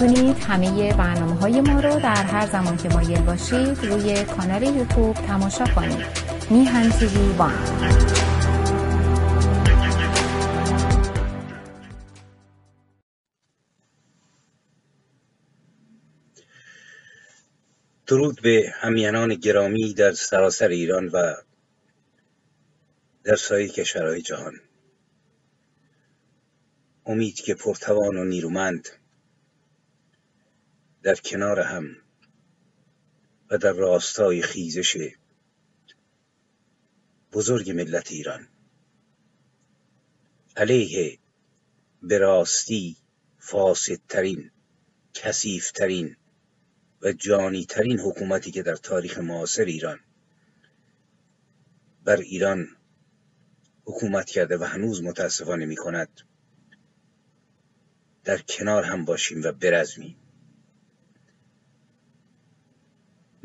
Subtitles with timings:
[0.00, 5.14] می‌تونید همه برنامه های ما رو در هر زمان که مایل باشید روی کانال یوتیوب
[5.14, 6.06] تماشا کنید.
[6.50, 7.52] میهن تیوی وان.
[18.06, 21.34] درود به همینان گرامی در سراسر ایران و
[23.24, 24.54] در سایر کشورهای جهان.
[27.06, 28.88] امید که پرتوان و نیرومند
[31.02, 31.96] در کنار هم
[33.50, 35.14] و در راستای خیزش
[37.32, 38.48] بزرگ ملت ایران.
[40.56, 41.18] علیه
[42.02, 42.96] به راستی
[43.38, 44.50] فاسدترین
[45.14, 46.16] کسیفترین
[47.02, 50.00] و جانی ترین حکومتی که در تاریخ معاصر ایران
[52.04, 52.68] بر ایران
[53.84, 56.20] حکومت کرده و هنوز متاسفانه می کند
[58.24, 60.16] در کنار هم باشیم و برزمیم.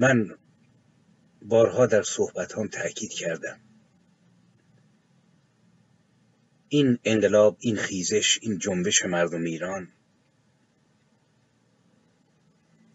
[0.03, 0.37] من
[1.41, 3.59] بارها در صحبت هم تأکید کردم.
[6.69, 9.87] این انقلاب این خیزش این جنبش مردم ایران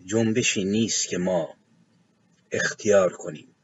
[0.04, 1.54] جنبشی نیست که ما
[2.52, 3.54] اختیار کنیم.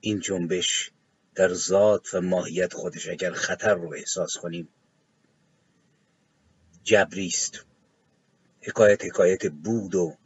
[0.00, 0.90] این جنبش
[1.34, 4.68] در ذات و ماهیت خودش اگر خطر رو احساس کنیم
[6.82, 7.64] جبریست
[8.60, 10.19] حکایت حکایت بود و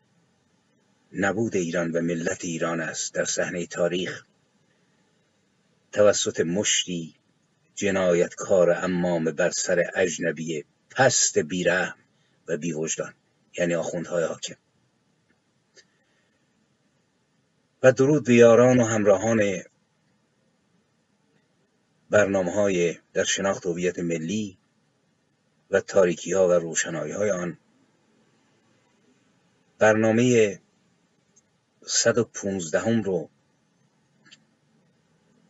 [1.15, 4.25] نبود ایران و ملت ایران است در صحنه تاریخ.
[5.93, 7.15] توسط مشتی
[7.75, 11.97] جنایتکار امام بر سر اجنبی پست بیرحم
[12.49, 13.15] و بیوجدان
[13.59, 14.57] یعنی آخوندهای حاکم.
[17.83, 19.63] و درود و همراهان
[22.11, 24.59] برنامه های در شناخت هویت ملی
[25.71, 27.59] و تاریکی ها و روشنایی های آن.
[29.79, 30.61] برنامه
[31.87, 33.31] 115 هم رو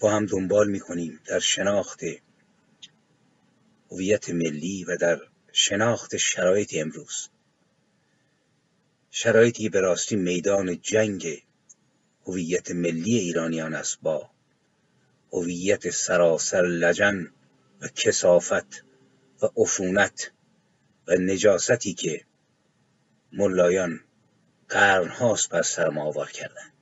[0.01, 2.01] با هم دنبال می کنیم در شناخت
[3.91, 5.21] هویت ملی و در
[5.53, 7.29] شناخت شرایط امروز.
[9.11, 11.45] شرایطی به راستی میدان جنگ
[12.27, 14.31] هویت ملی ایرانیان است با
[15.33, 17.33] هویت سراسر لجن
[17.81, 18.85] و کسافت
[19.43, 20.33] و عفونت
[21.09, 22.25] و نجاستی که
[23.33, 24.01] ملایان
[24.69, 26.73] قرنهاست بر سر ما آوار کردند.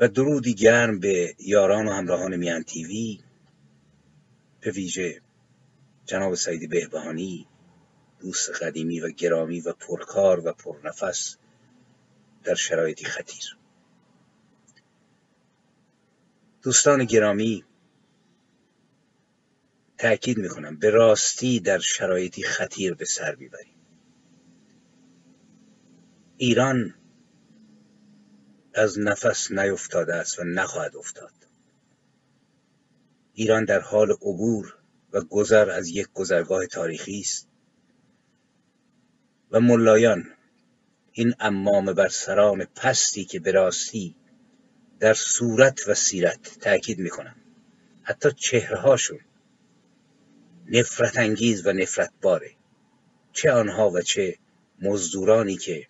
[0.00, 3.20] و درودی گرم به یاران و همراهان میان تیوی
[4.60, 5.20] به ویژه
[6.06, 7.46] جناب سعید بهبهانی
[8.20, 11.36] دوست قدیمی و گرامی و پرکار و پرنفس
[12.44, 13.56] در شرایطی خطیر.
[16.62, 17.64] دوستان گرامی
[19.98, 23.77] تأکید می‌کنم به راستی در شرایطی خطیر به سر می‌بریم
[26.40, 26.94] ایران
[28.74, 31.32] از نفس نیفتاده است و نخواهد افتاد.
[33.34, 34.74] ایران در حال عبور
[35.12, 37.48] و گذر از یک گذرگاه تاریخی است
[39.50, 40.24] و ملایان
[41.12, 44.16] این امام بر سران پستی که به راستی
[45.00, 47.36] در صورت و سیرت تأکید می‌کنم.
[48.02, 49.20] حتی چهرهاشون
[50.66, 52.50] نفرت انگیز و نفرت باره.
[53.32, 54.38] چه آنها و چه
[54.82, 55.88] مزدورانی که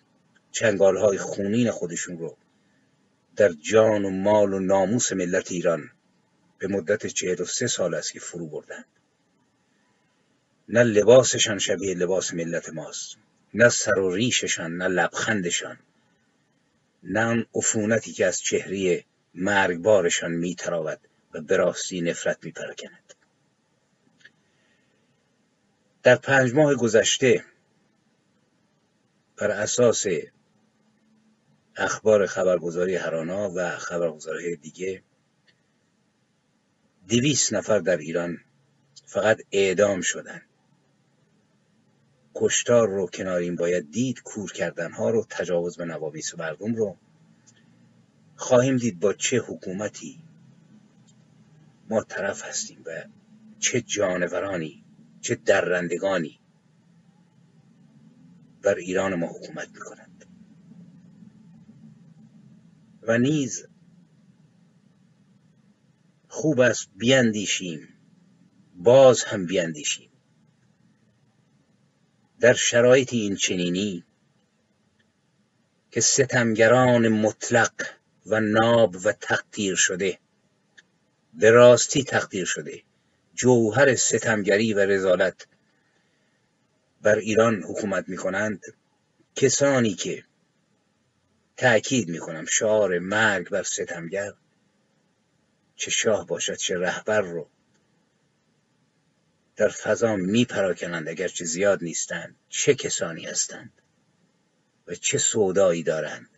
[0.51, 2.37] چنگالهای خونین خودشون رو
[3.35, 5.91] در جان و مال و ناموس ملت ایران
[6.57, 8.85] به مدت چهل و سه سال است که فرو بردند
[10.69, 13.17] نه لباسشان شبیه لباس ملت ماست
[13.53, 15.79] نه سر و ریششان نه لبخندشان
[17.03, 20.99] نه آن عفونتی که از چهره مرگبارشان میتراود
[21.33, 23.13] و به راستی نفرت میپراکند.
[26.03, 27.45] در پنج ماه گذشته
[29.37, 30.05] بر اساس
[31.79, 35.03] اخبار خبرگزاری هرانا و خبرگزاری دیگه.
[37.07, 38.37] دویست نفر در ایران
[39.05, 40.41] فقط اعدام شدند.
[42.35, 46.97] کشتار رو کنارین باید دید کور کردن ها رو تجاوز به نوامیس مردم رو.
[48.35, 50.19] خواهیم دید با چه حکومتی
[51.89, 53.03] ما طرف هستیم و
[53.59, 54.83] چه جانورانی
[55.21, 56.39] چه درندگانی
[58.61, 60.08] بر ایران ما حکومت می‌کنند.
[63.09, 63.65] و نیز
[66.27, 67.87] خوب است بیاندیشیم
[68.75, 70.09] باز هم بیاندیشیم
[72.39, 74.03] در شرایط این چنینی
[75.91, 77.71] که ستمگران مطلق
[78.25, 80.19] و ناب و تقدیر شده
[81.33, 82.83] به راستی تقدیر شده
[83.33, 85.47] جوهر ستمگری و رزالت
[87.01, 88.61] بر ایران حکومت می‌کنند
[89.35, 90.28] کسانی که
[91.59, 92.45] تأکید می‌کنم.
[92.45, 94.33] شعار مرگ بر ستمگر
[95.75, 97.49] چه شاه باشد چه رهبر رو
[99.55, 102.35] در فضا میپراکنند اگرچه زیاد نیستند.
[102.49, 103.71] چه کسانی هستند
[104.87, 106.29] و چه سودایی دارند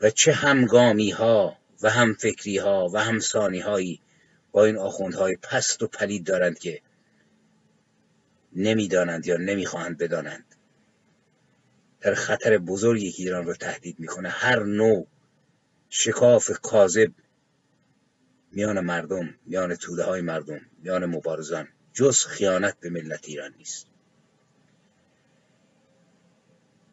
[0.00, 4.00] و چه همگامی ها و همفکری ها و همسانی هایی
[4.52, 6.80] با این آخوندهای پست و پلید دارند که
[8.52, 10.51] نمی‌دانند یا نمی‌خواهند بدانند.
[12.02, 15.06] در خطر بزرگی که ایران رو تهدید می‌کنه هر نوع
[15.90, 17.12] شکاف کاذب
[18.52, 23.86] میان مردم میان توده های مردم میان مبارزان جز خیانت به ملت ایران نیست.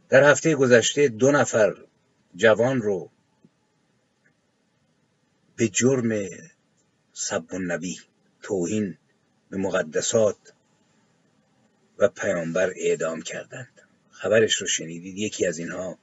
[0.09, 1.77] در هفته گذشته دو نفر
[2.35, 3.12] جوان رو
[5.55, 6.29] به جرم
[7.13, 8.00] سب النبی
[8.41, 8.97] توهین
[9.50, 10.53] به مقدسات
[11.97, 13.78] و پیامبر اعدام کردند.
[14.19, 15.98] خبرش رو شنیدید یکی از اینها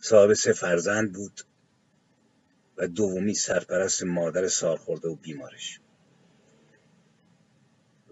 [0.00, 1.40] صاحب سه فرزند بود
[2.76, 5.80] و دومی سرپرست مادر سالخورده و بیمارش.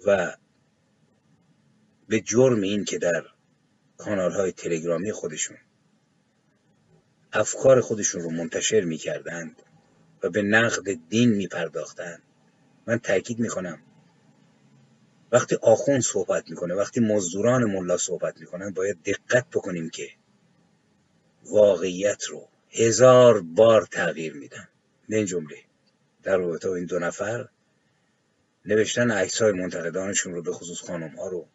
[0.06, 0.37] و
[2.08, 3.25] به جرم این که در
[3.96, 5.56] کانال های تلگرامی خودشون
[7.32, 9.62] افکار خودشون رو منتشر می‌کردند
[10.22, 12.22] و به نقد دین میپرداختند
[12.87, 13.82] من تاکید می‌کنم
[15.32, 20.08] وقتی آخوند صحبت می‌کنه وقتی مزدوران ملا صحبت می‌کنن باید دقت بکنیم که
[21.44, 24.69] واقعیت رو هزار بار تغییر میدن.
[25.08, 25.56] به این جمله.
[26.23, 27.49] در رابطه این دو نفر
[28.64, 31.49] نوشتن عکس های منتقدانشون رو به خصوص خانم ها رو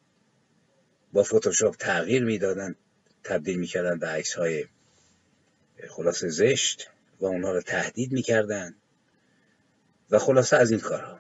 [1.14, 2.76] با فتوشاپ تغییر می‌دادن
[3.24, 4.66] تبدیل می‌کردن به عکس های
[5.90, 6.90] خلاصه زشت
[7.20, 8.76] و اونها رو تهدید می‌کردن
[10.10, 11.20] و خلاصه از این کارها.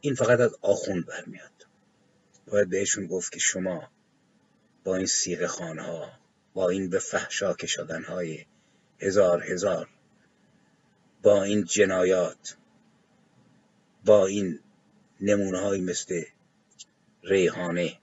[0.00, 1.53] این فقط از آخوند برمیاد.
[2.46, 3.90] باید بهشون گفت که شما
[4.84, 6.12] با این سیغ خانها
[6.54, 8.44] با این به فحشا کشادن های
[9.00, 9.88] هزار هزار
[11.22, 12.56] با این جنایات
[14.04, 14.60] با این
[15.20, 16.22] نمونه های مثل
[17.22, 17.98] ریحانه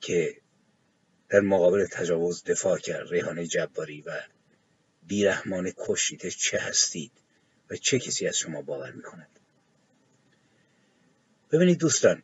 [0.00, 0.36] که
[1.28, 4.22] در مقابل تجاوز دفاع کرد ریحانه جباری و
[5.06, 7.12] بیرحمانه کشیده چه هستید
[7.70, 9.28] و چه کسی از شما باور می‌کند؟
[11.52, 12.22] ببینید دوستان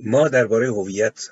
[0.00, 1.30] ما درباره هویت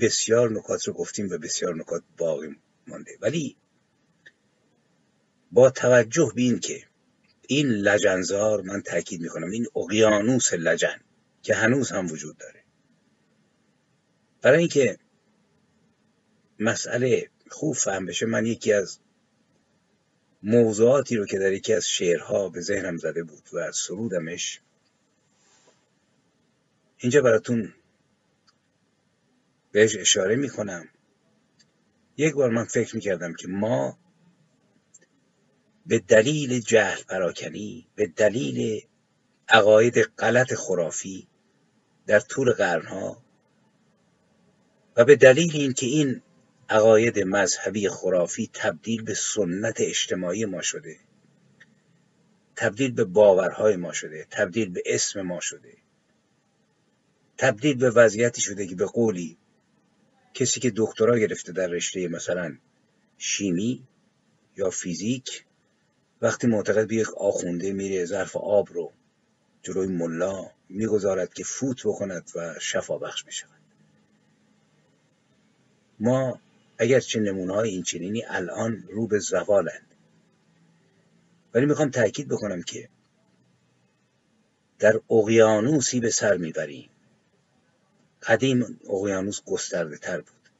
[0.00, 2.56] بسیار نکات رو گفتیم و بسیار نکات باقی
[2.86, 3.18] مانده.
[3.20, 3.56] ولی
[5.52, 6.84] با توجه به این که
[7.48, 11.00] این لجنزار من تاکید می‌کنم این اقیانوس لجن
[11.42, 12.64] که هنوز هم وجود داره.
[14.42, 14.98] برای اینکه
[16.58, 18.98] مسئله خوب فهم بشه من یکی از
[20.42, 24.60] موضوعاتی رو که در یکی از شعرها به ذهنم زده بود و سرودمش
[27.04, 27.74] اینجا براتون
[29.72, 30.88] بهش اشاره می‌کنم.
[32.16, 33.98] یک بار من فکر می‌کردم که ما
[35.86, 38.86] به دلیل جهل پراکنی به دلیل
[39.48, 41.28] عقاید غلط خرافی
[42.06, 43.24] در طول قرنها
[44.96, 46.22] و به دلیل اینکه این
[46.68, 50.98] عقاید مذهبی خرافی تبدیل به سنت اجتماعی ما شده
[52.56, 55.83] تبدیل به باورهای ما شده تبدیل به اسم ما شده.
[57.38, 59.38] تبدیل به وضعیتی شده که به قولی
[60.34, 62.56] کسی که دکترا گرفته در رشته مثلا
[63.18, 63.86] شیمی
[64.56, 65.44] یا فیزیک
[66.22, 68.92] وقتی معتقد به یک آخونده میره ظرف آب رو
[69.62, 73.60] جلوی ملا می‌گذارد که فوت بکند و شفا بخش بشود.
[76.00, 76.40] ما
[76.78, 79.86] اگر چه نمونه های این چنینی الان رو به زوالند.
[81.54, 82.88] ولی می‌خوام تاکید بکنم که
[84.78, 86.90] در اقیانوسی به سر می‌بریم.
[88.26, 90.50] قدیم اقیانوس گسترده تر بود.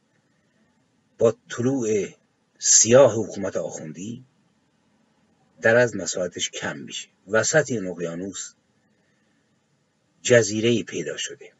[1.18, 2.09] با طلوع
[2.59, 4.25] سیاه حکومت آخوندی
[5.62, 7.09] در از مساحتش کم میشه.
[7.28, 8.52] وسط این اقیانوس
[10.23, 11.52] جزیره پیدا شده.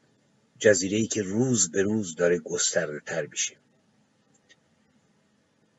[0.59, 3.57] جزیره ای که روز به روز داره گسترده تر میشه.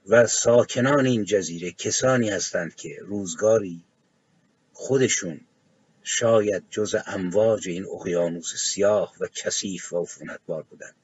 [0.08, 3.84] و ساکنان این جزیره کسانی هستند که روزگاری
[4.74, 5.42] خودشون
[6.08, 10.96] شاید جز امواج این اقیانوس سیاه و کثیف و عفونتبار بودند.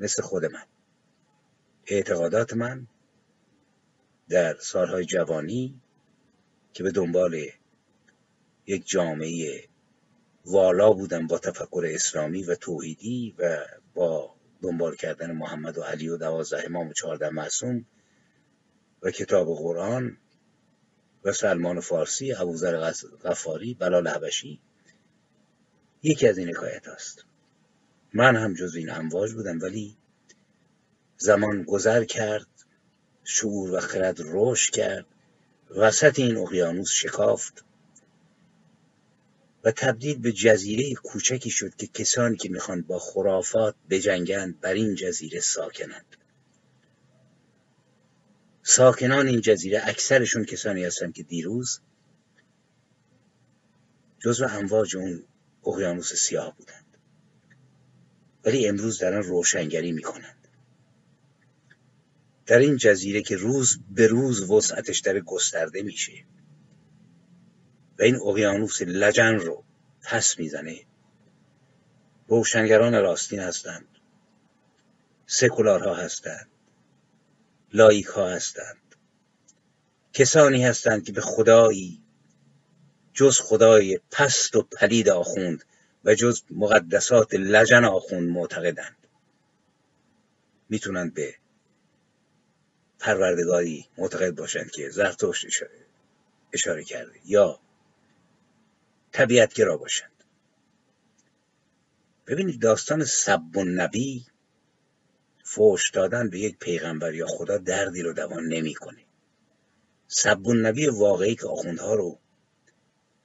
[0.00, 0.64] مثل خود من.
[1.86, 2.86] اعتقادات من
[4.28, 5.80] در سالهای جوانی
[6.72, 7.46] که به دنبال
[8.66, 9.68] یک جامعه
[10.46, 16.16] والا بودم با تفکر اسلامی و توحیدی و با دنبال کردن محمد و علی و
[16.16, 17.86] دوازده امام و چهارده معصوم
[19.02, 20.16] و کتاب قرآن
[21.24, 22.92] و سلمان فارسی ابوذر
[23.24, 24.60] غفاری بلال حبشی
[26.02, 27.24] یکی از این حکایت هاست.
[28.14, 29.96] من هم جز این امواج بودم ولی
[31.16, 32.46] زمان گذر کرد
[33.24, 35.06] شعور و خرد رشد کرد
[35.76, 37.64] وسط این اقیانوس شکافت
[39.64, 44.94] و تبدیل به جزیره کوچکی شد که کسانی که می‌خوان با خرافات بجنگند بر این
[44.94, 46.16] جزیره ساکنند.
[48.62, 51.80] ساکنان این جزیره اکثرشون کسانی هستند که دیروز
[54.18, 55.24] جزو امواج اون
[55.66, 56.96] اقیانوس سیاه بودند.
[58.44, 60.48] ولی امروز دارن روشنگری می‌کنند.
[62.46, 66.24] در این جزیره که روز به روز وسعتش در گسترده میشه
[67.98, 69.64] و این اقیانوس لجن رو
[70.02, 70.80] پس می‌زنه
[72.28, 73.86] روشنگران راستین هستند.
[75.26, 76.49] سکولارها هستند.
[77.72, 78.76] لایک ها هستند.
[80.12, 82.02] کسانی هستند که به خدایی
[83.14, 85.64] جز خدای پست و پلید آخوند
[86.04, 88.96] و جز مقدسات لجن آخوند معتقدند.
[90.68, 91.34] می‌تونند به
[92.98, 95.86] پروردگاری معتقد باشند که زرتشت اشاره,
[96.52, 97.60] اشاره کرده یا
[99.12, 100.10] طبیعتگرا باشند.
[102.26, 104.26] ببینید داستان سب و نبی
[105.54, 109.04] فوش دادن به یک پیغمبر یا خدا دردی رو دوان نمی‌کنه.
[110.08, 112.18] سب و نبی واقعی که آخوندها رو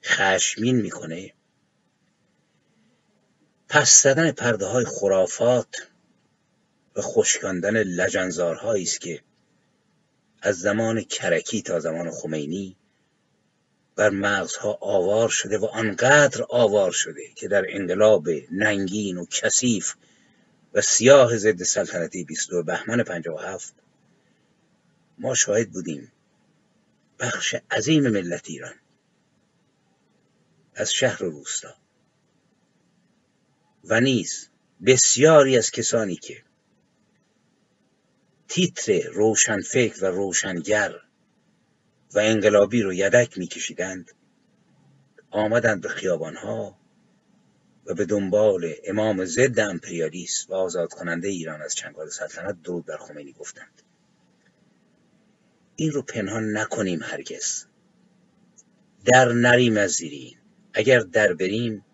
[0.04, 1.32] خشمین می‌کنه.
[3.68, 5.88] پس زدن پرده های خرافات
[6.96, 9.20] و خشکاندن لجنزارهایی است که
[10.42, 12.76] از زمان کرکی تا زمان خمینی
[13.96, 19.94] بر مغزها آوار شده و آنقدر آوار شده که در انقلاب ننگین و کثیف
[20.76, 23.74] و سیاه ضد سلطنتی 22 بهمن 57
[25.18, 26.12] ما شاهد بودیم
[27.18, 28.74] بخش عظیم ملت ایران
[30.74, 31.74] از شهر و روستا.
[33.84, 34.48] و نیز
[34.86, 36.42] بسیاری از کسانی که
[38.48, 40.94] تیتر روشنفکر و روشنگر
[42.14, 44.12] و انقلابی رو یدک میکشیدند
[45.30, 46.78] آمدند به خیابانها
[47.86, 52.96] و به دنبال امام ضد امپریالیست و آزاد کننده ایران از چنگال سلطنت درود بر
[52.96, 53.82] خمینی گفتند.
[55.76, 57.64] این رو پنهان نکنیم هرگز.
[59.04, 60.36] در نریم از زیرین.
[60.72, 61.84] اگر در بریم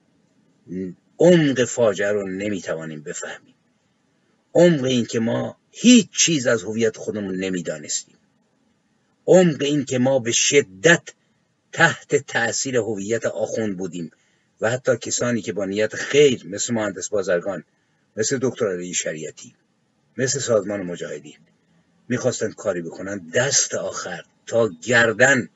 [1.19, 3.55] عمق فاجعه رو نمی‌توانیم بفهمیم.
[4.55, 8.17] عمق این که ما هیچ چیز از هویت خودمون نمی‌دانستیم.
[9.27, 11.03] عمق این که ما به شدت
[11.73, 14.11] تحت تأثیر هویت آخوند بودیم.
[14.63, 17.65] و حتی کسانی که با نیت خیر مثل مهندس بازرگان
[18.17, 19.55] مثل دکتر علی شریعتی
[20.17, 21.39] مثل سازمان مجاهدین
[22.09, 25.49] می‌خواستند کاری بکنن دست آخر تا گردن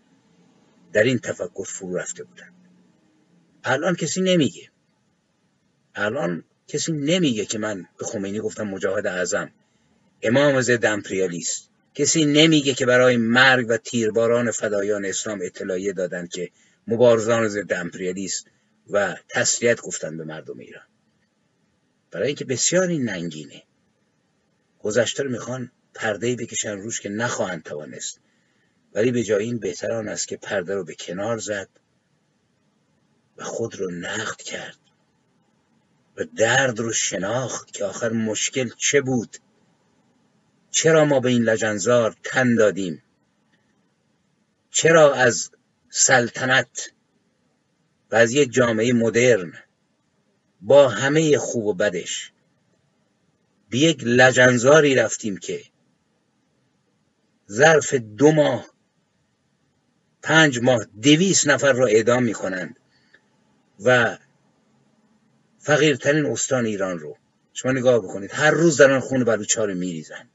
[0.92, 2.50] در این تفکر فرو رفته بودن
[3.64, 4.70] الان کسی نمیگه.
[5.94, 9.50] الان کسی نمیگه که من به خمینی گفتم مجاهد اعظم
[10.22, 11.70] امام ضد امپریالیست.
[11.94, 16.50] کسی نمیگه که برای مرگ و تیرباران فدایان اسلام اطلاعیه دادن که
[16.86, 18.46] مبارزان ضد امپریالیست
[18.90, 20.86] و تسلیت گفتن به مردم ایران.
[22.10, 23.62] برای اینکه بسیار این ننگینه.
[24.82, 28.20] گذشته رو می‌خوان پرده بکشن روش که نخواهند توانست.
[28.94, 31.68] ولی به جای این بهتران است که پرده رو به کنار زد
[33.36, 34.78] و خود رو نقد کرد
[36.16, 39.36] و درد رو شناخت که آخر مشکل چه بود.
[40.70, 43.02] چرا ما به این لجنزار تن دادیم؟
[44.70, 45.50] چرا از
[45.90, 46.92] سلطنت
[48.10, 49.52] و از یک جامعه مدرن.
[50.60, 52.32] با همه خوب و بدش.
[53.70, 55.62] به یک لجنزاری رفتیم که
[57.50, 58.66] ظرف دو ماه
[60.22, 62.76] پنج ماه دویست نفر را اعدام می کنند
[63.84, 64.18] و
[65.58, 67.16] فقیرترین استان ایران رو.
[67.52, 70.30] شما نگاه بکنید هر روز دارن خون بلوچا رو میریزند.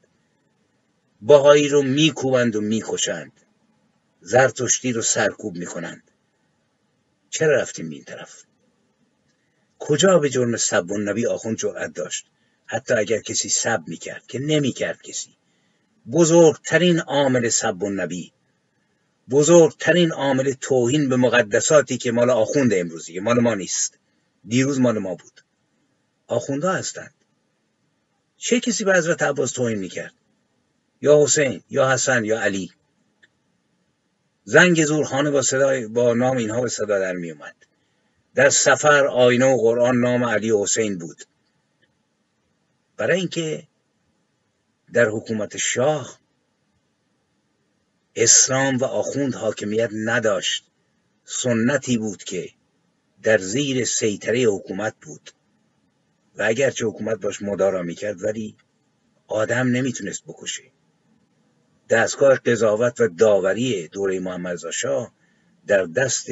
[1.20, 3.32] باهایی رو میکوبند و می‌کشند.
[4.20, 6.11] زرتشتی رو سرکوب می‌کنند.
[7.32, 8.42] چرا رفتیم این طرف؟
[9.78, 12.26] کجا به جرم سب و نبی آخوند جرأت داشت؟
[12.66, 15.36] حتی اگر کسی سب می‌کرد که نمی‌کرد کسی.
[16.12, 18.32] بزرگترین عامل سب و نبی
[19.30, 23.98] بزرگترین عامل توهین به مقدساتی که مال آخوند امروزی مال ما نیست.
[24.44, 25.40] دیروز مال ما بود.
[26.26, 27.14] آخوندها هستند.
[28.36, 30.14] چه کسی به حضرت عباس توهین می‌کرد؟
[31.00, 32.70] یا حسین یا حسن یا علی؟
[34.44, 37.54] زنگ زورخانه با صدای با نام اینها به صدا در می اومد
[38.34, 41.24] در سفر آینه و قرآن نام علی و حسین بود.
[42.96, 43.62] برای اینکه
[44.92, 46.18] در حکومت شاه
[48.16, 50.66] اسلام و آخوند حاکمیت نداشت
[51.24, 52.50] سنتی بود که
[53.22, 55.30] در زیر سیطره حکومت بود.
[56.36, 58.56] و اگرچه حکومت باش مدارا می‌کرد ولی
[59.26, 60.62] آدم نمی‌تونست بکشه.
[61.92, 65.12] دستگاه قضاوت و داوری دوره محمد شاه
[65.66, 66.26] در دست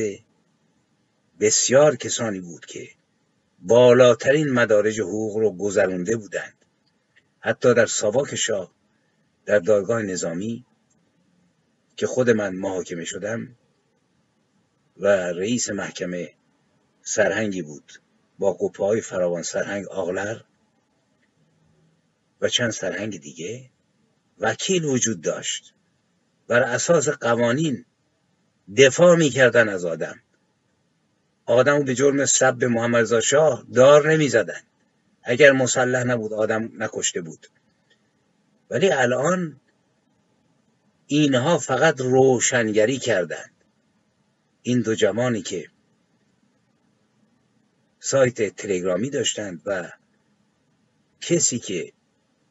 [1.41, 2.89] بسیار کسانی بود که
[3.59, 6.65] بالاترین مدارج حقوق رو گذرونده بودند.
[7.41, 8.73] حتی در ساواک شاه
[9.47, 10.65] در دادگاه نظامی
[11.97, 13.57] که خود من محاکمه شدم
[14.97, 16.35] و رئیس محکمه
[17.03, 17.93] سرهنگی بود
[18.39, 20.41] با قپه فراوان سرهنگ آغلر
[22.41, 23.71] و چند سرهنگ دیگه
[24.41, 25.75] وکیل وجود داشت
[26.49, 27.85] بر اساس قوانین
[28.77, 30.21] دفاع می‌کردن از آدم.
[31.47, 34.61] آدم به جرم سب محمد شاه دار نمی‌زدن.
[35.23, 37.47] اگر مسلح نبود آدم نکشته بود.
[38.71, 39.61] ولی الان
[41.07, 43.51] اینها فقط روشنگری کردند.
[44.63, 45.69] این دو جوانی که
[48.01, 49.93] سایت تلگرامی داشتند و
[51.21, 51.93] کسی که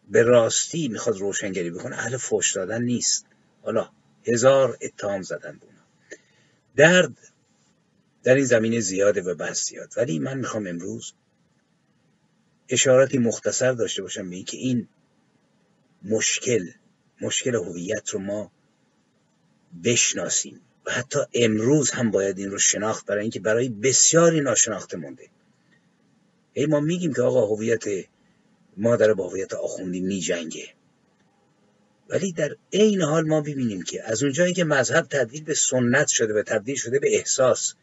[0.10, 3.26] به راستی می‌خواد روشنگری بکنه اهل فوش دادن نیست.
[3.62, 3.90] حالا
[4.28, 5.80] هزار اتهام زدن بونه
[6.76, 7.18] درد
[8.24, 9.94] در این زمینه زیاده و بحث زیاد.
[9.98, 11.14] ولی من می‌خوام امروز
[12.70, 14.88] اشاراتی مختصر داشته باشم به اینکه این
[16.04, 16.70] مشکل
[17.22, 18.52] مشکل هویت رو ما
[19.84, 20.62] بشناسیم.
[20.86, 25.30] و حتی امروز هم باید این رو شناخت برای اینکه برای بسیاری ناشناخته مونده.
[26.54, 27.84] ای ما میگیم که آقا هویت
[28.80, 30.74] ما در با هویت آخوندی می جنگه
[32.10, 36.34] ولی در عین حال ما ببینیم که از اونجایی که مذهب تبدیل به سنت شده
[36.34, 37.74] و تبدیل شده به احساس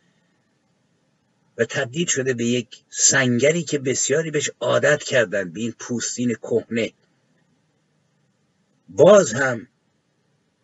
[1.59, 6.93] و تبدیل شده به یک سنگری که بسیاری بهش عادت کردن به این پوستین کهنه.
[8.89, 9.69] باز هم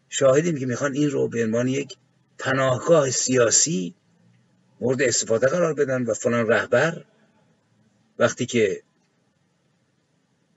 [0.08, 1.96] شاهدیم که می‌خوان این رو به عنوان یک
[2.38, 3.94] پناهگاه سیاسی
[4.80, 7.04] مورد استفاده قرار بدن و فلان رهبر
[8.18, 8.82] وقتی که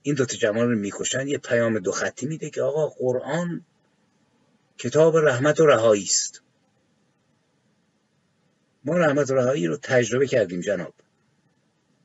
[0.06, 3.66] این دوتا جمال رو می‌کشن یه پیام دو خطی میده که آقا قرآن
[4.78, 6.42] کتاب رحمت و رهایی است.
[8.84, 10.94] ما رحمت و رهایی رو تجربه کردیم جناب.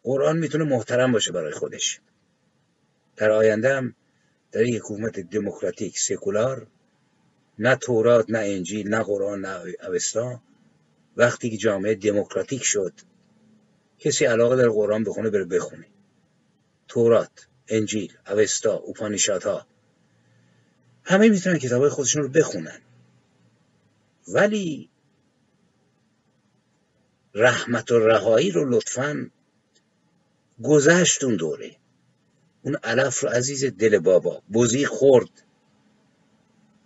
[0.02, 2.00] قرآن می‌تونه محترم باشه برای خودش.
[3.16, 3.94] در آینده هم
[4.52, 6.66] در یک حکومت دموکراتیک سکولار
[7.58, 10.42] نه تورات نه انجیل نه قرآن نه اوستا
[11.16, 12.92] وقتی که جامعه دموکراتیک شد
[13.98, 15.86] کسی علاقه در قرآن بخونه بره بخونه.
[16.88, 17.49] تورات.
[17.70, 19.66] انجیل اوستا اوپانیشات
[21.04, 22.80] همه می‌تونن کتاب خودشون رو بخونن.
[24.28, 24.90] ولی
[27.34, 29.30] رحمت و رهایی رو لطفا
[30.62, 31.76] گذشت اون دوره.
[32.62, 35.30] اون علف رو عزیز دل بابا بزی خورد.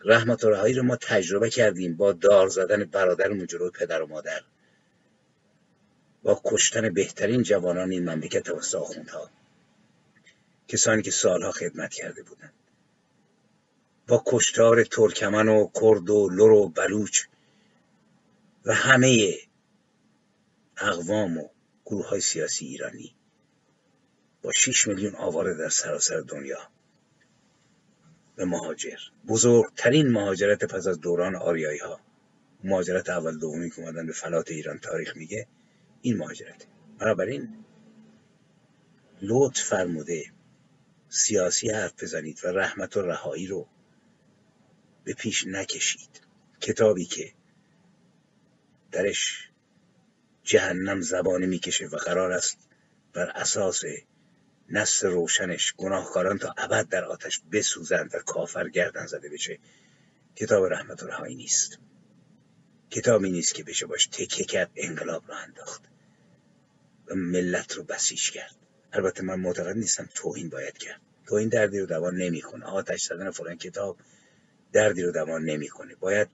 [0.05, 4.41] رحمت و رهایی رو ما تجربه کردیم با دار زدن برادرمون جلوی پدر و مادر.
[6.23, 9.31] با کشتن بهترین جوانان این مملکت توسط آخوندها.
[10.69, 12.53] کسانی که سالها خدمت کرده بودند.
[14.07, 17.25] با کشتار ترکمن و کرد و لر و بلوچ
[18.65, 19.35] و همه
[20.77, 21.49] اقوام و
[21.85, 23.15] گروه های سیاسی ایرانی
[24.43, 26.59] با 6 میلیون آواره در سراسر دنیا
[28.37, 28.99] به مهاجر.
[29.29, 32.01] بزرگترین مهاجرت پس از دوران آریایی ها
[32.65, 35.47] مهاجرت اول دومی که اومدن به فلات ایران تاریخ میگه
[36.03, 36.67] این مهاجرت.
[36.99, 37.65] بنابراین
[39.23, 40.34] لطف فرموده
[41.15, 43.69] سیاسی حرف بزنید و رحمت و رهایی رو
[45.05, 46.21] به پیش نکشید.
[46.61, 47.33] کتابی که
[48.93, 49.51] درش
[50.43, 52.59] جهنم زبانه می‌کشه و قرار است
[53.13, 53.83] بر اساس
[54.69, 59.59] نصر روشنش گناهکاران تا ابد در آتش بسوزند و کافر گردن زده بشه.
[60.37, 61.79] کتاب رحمت و رهایی نیست.
[62.91, 65.83] کتابی نیست که بشه باش تکه کرد انقلاب رو انداخت
[67.07, 68.64] و ملت رو بسیج کرد.
[68.95, 71.01] البته من معتقد نیستم توهین باید کرد.
[71.27, 72.65] توهین دردی رو دوان نمی‌کنه.
[72.65, 73.97] آتش زدن فلان کتاب
[74.73, 75.95] دردی رو دوان نمی‌کنه.
[75.95, 76.29] باید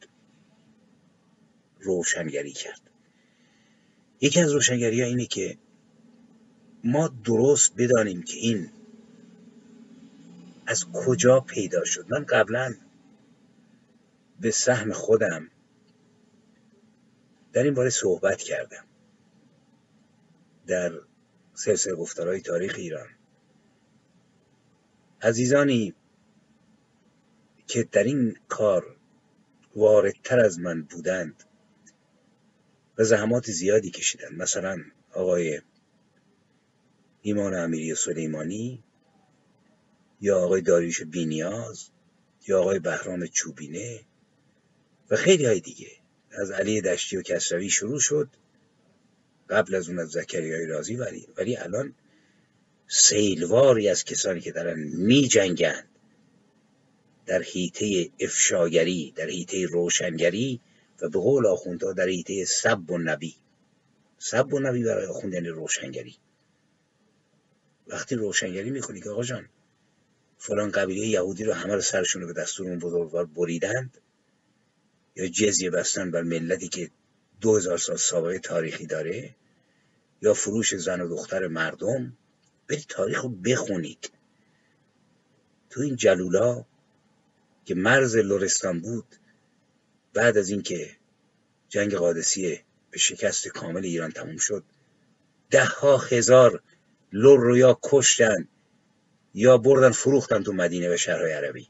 [1.81, 2.81] روشنگری کرد.
[4.21, 5.59] یکی از روشنگری ها اینه که
[6.85, 8.71] ما درست بدانیم که این
[10.67, 12.07] از کجا پیدا شد.
[12.09, 12.75] من قبلا
[14.41, 15.51] به سهم خودم
[17.53, 18.85] در این باره صحبت کردم.
[20.67, 20.93] در
[21.61, 23.09] سلسله گفتارهای تاریخ ایران.
[25.23, 25.95] عزیزانی
[27.67, 28.97] که در این کار
[29.77, 31.45] واردتر از من بودند
[32.99, 34.79] و زحمات زیادی کشیدند مثلا
[35.13, 35.61] آقای
[37.23, 38.85] ایمان امیری سلیمانی
[40.21, 41.89] یا آقای داریوش بینیاز
[42.49, 44.01] یا آقای بهرام چوبینه
[45.11, 45.91] و خیلی های دیگه.
[46.31, 48.29] از علی دشتی و کسروی شروع شد.
[49.51, 51.95] قبل از اون از زکریای رازی ولی ولی الان
[52.89, 55.85] سیلواری از کسانی که دارن می جنگن
[57.27, 60.61] در حیطه افشاگری در حیطه روشنگری
[61.03, 63.35] و به قول آخوندها در حیطه سب و نبی.
[64.19, 66.17] سب و نبی برای آخوند یعنی روشنگری.
[67.89, 69.49] وقتی روشنگری می‌کنی که آقا جان
[70.39, 73.99] فلان قبیله یهودی رو همه رو سرشون رو به دستور اون بزرگوار بریدند
[75.17, 76.91] یا جزیه بستن بر ملتی که
[77.41, 79.35] دو هزار سال سابقه تاریخی داره
[80.23, 82.17] یا فروش زن و دختر مردم؟
[82.69, 84.11] برید تاریخ رو بخونید.
[85.71, 86.65] تو این جلولا
[87.65, 89.17] که مرز لرستان بود
[90.15, 90.97] بعد از اینکه
[91.69, 94.65] جنگ قادسیه به شکست کامل ایران تموم شد
[95.51, 96.63] ده ها هزار
[97.13, 98.49] لر رو یا کشتن
[99.35, 101.69] یا بردن فروختن تو مدینه و شهرهای عربی.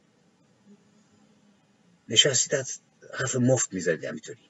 [2.08, 2.66] نشستید
[3.14, 4.49] حرف مفت می‌زدید همینطوری.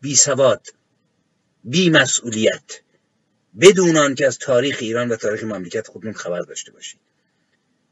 [0.00, 0.66] بی سواد
[1.64, 2.80] بی مسئولیت
[3.60, 7.00] بدون آن که از تاریخ ایران و تاریخ مملکت خودمون خبر داشته باشید.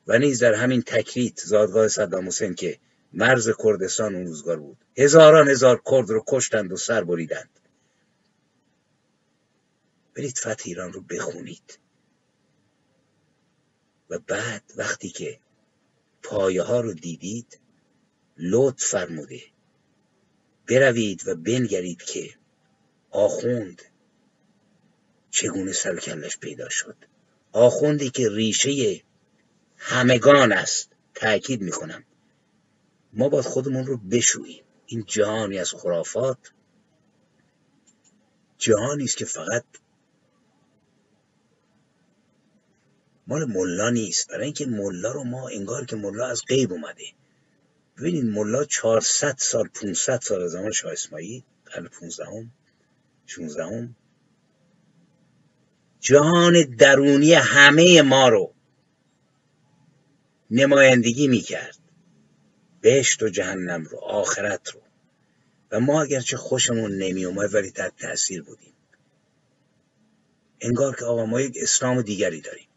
[0.07, 2.79] و نیز در همین تکریت زادگاه صدام حسین که
[3.13, 4.77] مرز کردستان اون روزگار بود.
[4.97, 7.51] هزاران هزار کرد رو کشتند و سر بریدند.
[10.15, 11.79] برید فتح ایران رو بخونید.
[14.11, 15.39] و بعد وقتی که
[16.23, 17.61] پایه ها رو دیدید
[18.37, 19.43] لطف فرموده.
[20.69, 22.35] بروید و بنگرید که
[23.11, 23.83] آخوند
[25.31, 26.97] چگونه سرکلش پیدا شد.
[27.53, 29.03] آخوندی که ریشه
[29.77, 32.05] همگان است تأکید می‌کنم.
[33.13, 34.65] ما باید خودمون رو بشوییم.
[34.87, 36.53] این جهانی از خرافات
[38.59, 39.65] جهانی است که فقط
[43.27, 44.29] مال ملا نیست.
[44.29, 47.05] برای اینکه ملا رو ما انگار که ملا از غیب اومده.
[47.99, 52.25] ببینید ملا 400 سال 500 سال زمان شاه اسماعیل قرن 15
[53.27, 53.89] 16
[56.01, 58.55] جهان درونی همه ما رو
[60.51, 61.79] نمایندگی می‌کرد.
[62.81, 64.81] بهشت و جهنم رو آخرت رو.
[65.71, 68.73] و ما اگرچه خوشمون نمی اومد ولی تحت تاثیر بودیم.
[70.61, 72.69] انگار که آقا ما یک اسلام دیگری داریم.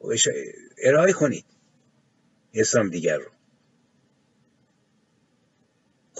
[0.00, 0.30] و
[0.78, 1.44] ارائه کنید.
[2.54, 3.37] اسلام دیگر رو.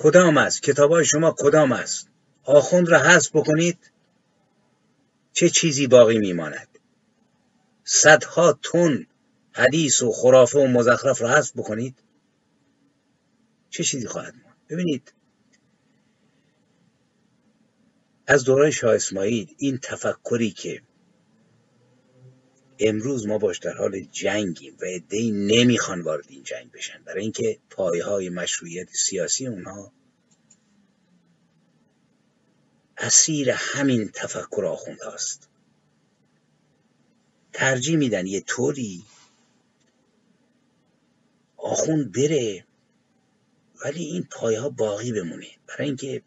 [0.01, 2.09] کدام است؟ کتاب شما کدام است؟
[2.45, 3.91] آخوند را حذف بکنید.
[5.33, 6.69] چه چیزی باقی میماند؟
[7.85, 9.07] صدها تن
[9.53, 12.03] حدیث و خرافه و مزخرف را حذف بکنید.
[13.71, 15.13] چه چیزی خواهد ماند؟ ببینید.
[18.27, 20.83] از دوران شاه اسماعیل این تفکری که
[22.79, 27.03] امروز ما باش در حال جنگیم و عدهای نمی‌خوان وارد این جنگ بشن.
[27.05, 29.93] برای اینکه پایه های مشروعیت سیاسی اونها
[32.99, 35.49] اسیر همین تفکر آخوند هاست
[37.53, 39.05] ترجیح میدن یه طوری
[41.57, 42.65] آخوند بره
[43.85, 45.47] ولی این پایه ها باقی بمونه.
[45.67, 46.23] برای اینکه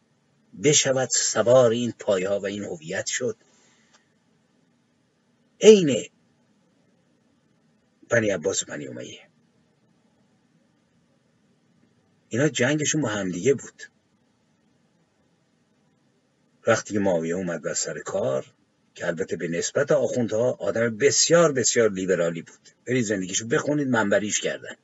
[0.64, 3.38] بشود سوار این پایه ها و این هویت شد.
[5.62, 6.06] عین
[8.12, 9.20] بنی عباس و بنی امیه.
[12.30, 13.84] اینا جنگشون با همدیگه بود.
[16.68, 18.46] وقتی که معاویه اومد بر سر کار
[18.96, 22.70] که البته به نسبت آخوندها آدم بسیار بسیار لیبرالی بود.
[22.88, 24.76] برید زندگیشو بخونید منبریش کردن.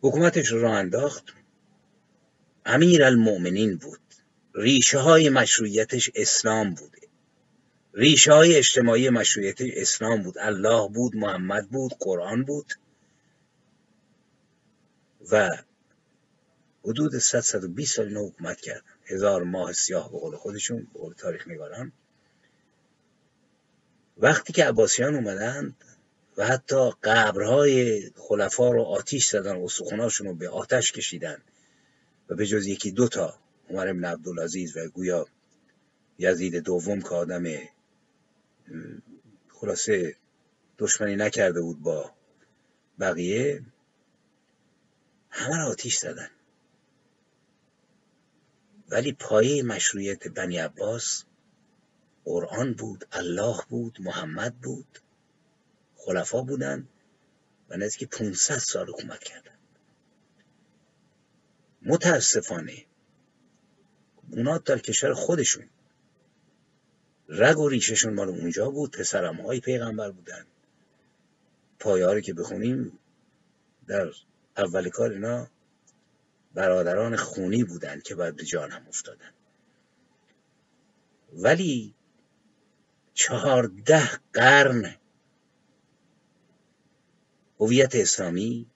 [0.00, 1.24] حکومتش رو راه انداخت.
[2.66, 4.00] امیر المؤمنین بود.
[4.54, 7.01] ریشه های مشروعیتش اسلام بوده
[7.94, 10.34] ریشه های اجتماعی مشروعیتش اسلام بود.
[10.38, 12.72] الله بود محمد بود قرآن بود.
[15.30, 15.48] و
[16.84, 21.14] حدود 100 120 سال اینو حکومت کردن هزار ماه سیاه به قول خودشون به قول
[21.14, 21.92] تاریخ نگاران.
[24.18, 25.76] وقتی که عباسیان اومدند
[26.36, 31.42] و حتی قبرهای خلفا رو آتیش زدن و سخوناشون رو به آتش کشیدن
[32.28, 33.38] و به جز یکی دوتا
[33.70, 35.26] عمر بن عبدالعزیز و گویا
[36.18, 37.42] یزید دوم که آدم
[39.48, 40.16] خلاصه
[40.78, 42.12] دشمنی نکرده بود با
[43.00, 43.62] بقیه
[45.30, 46.30] همه رو آتیش زدن.
[48.88, 51.24] ولی پایه مشروعیت بنی عباس
[52.24, 54.98] قرآن بود الله بود محمد بود
[55.96, 56.88] خلفا بودن
[57.68, 59.52] و نزدیک 500 سال حکومت کردن.
[61.82, 62.84] متاسفانه
[64.30, 65.68] اونا در کشور خودشون
[67.34, 70.46] رگ و ریششون مال اونجا بود پسرم های پیغمبر بودن.
[71.78, 72.98] پایاری که بخونیم
[73.86, 74.12] در
[74.56, 75.48] اول کار اینا
[76.54, 79.30] برادران خونی بودند که بعد به جان هم افتادن.
[81.32, 81.94] ولی
[83.14, 84.96] چهارده قرن
[87.60, 88.66] هویت اسلامی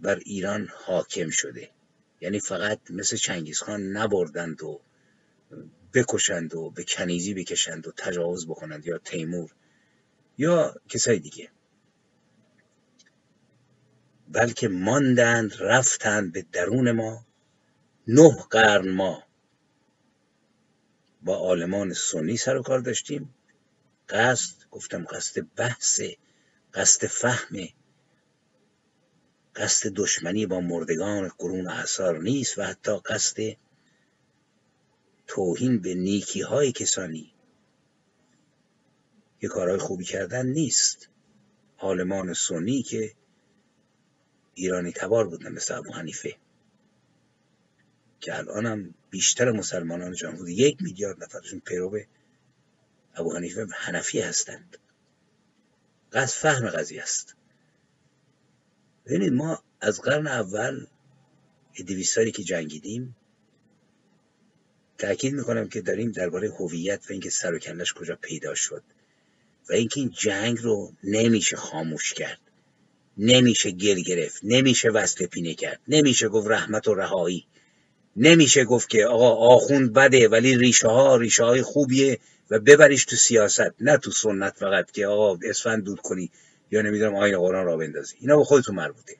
[0.00, 1.70] بر ایران حاکم شده.
[2.20, 4.80] یعنی فقط مثل چنگیزخان نبردند و
[5.94, 9.54] بکشند و به کنیزی بکشند و تجاوز بکنند یا تیمور
[10.38, 11.50] یا کسای دیگه.
[14.28, 17.26] بلکه ماندند رفتند به درون ما
[18.08, 19.22] نه قرن ما
[21.22, 23.34] با آلمان سنی سر و کار داشتیم.
[24.08, 26.00] قصد گفتم قصد بحث
[26.74, 27.68] قصد فهم
[29.56, 33.56] قصد دشمنی با مردگان قرون اثار نیست و حتی قصد
[35.26, 37.32] توهین به نیکی های کسانی.
[39.40, 41.08] که کارهای خوبی کردن نیست.
[41.78, 43.14] آلمان سنی که
[44.54, 46.36] ایرانی تبار بودن مثل ابو حنیفه.
[48.20, 52.00] که الان هم بیشتر مسلمانان جمهوری یک میلیارد نفرشون پیرو
[53.14, 54.78] ابو حنیفه حنفی هستند.
[56.12, 57.36] قصد فهم قضیه است.
[59.06, 60.86] ببینید ما از قرن اول
[61.86, 63.16] دویست سالی که جنگیدیم
[64.98, 68.82] تأکید می‌کنم که داریم درباره هویت و اینکه سر و کلش کجا پیدا شد
[69.70, 72.40] و اینکه این جنگ رو نمیشه خاموش کرد
[73.18, 77.46] نمیشه گل گرفت نمیشه وصل پینه کرد نمیشه گفت رحمت و رهایی
[78.16, 82.18] نمیشه گفت که آقا آخوند بده ولی ریشه ها ریشه های خوبیه
[82.50, 86.30] و ببریش تو سیاست نه تو سنت فقط که آقا اسفند دود کنی
[86.70, 88.16] یا نمی‌دونم آین قرآن را بندازی.
[88.20, 89.16] اینا به خودتون مربوطه.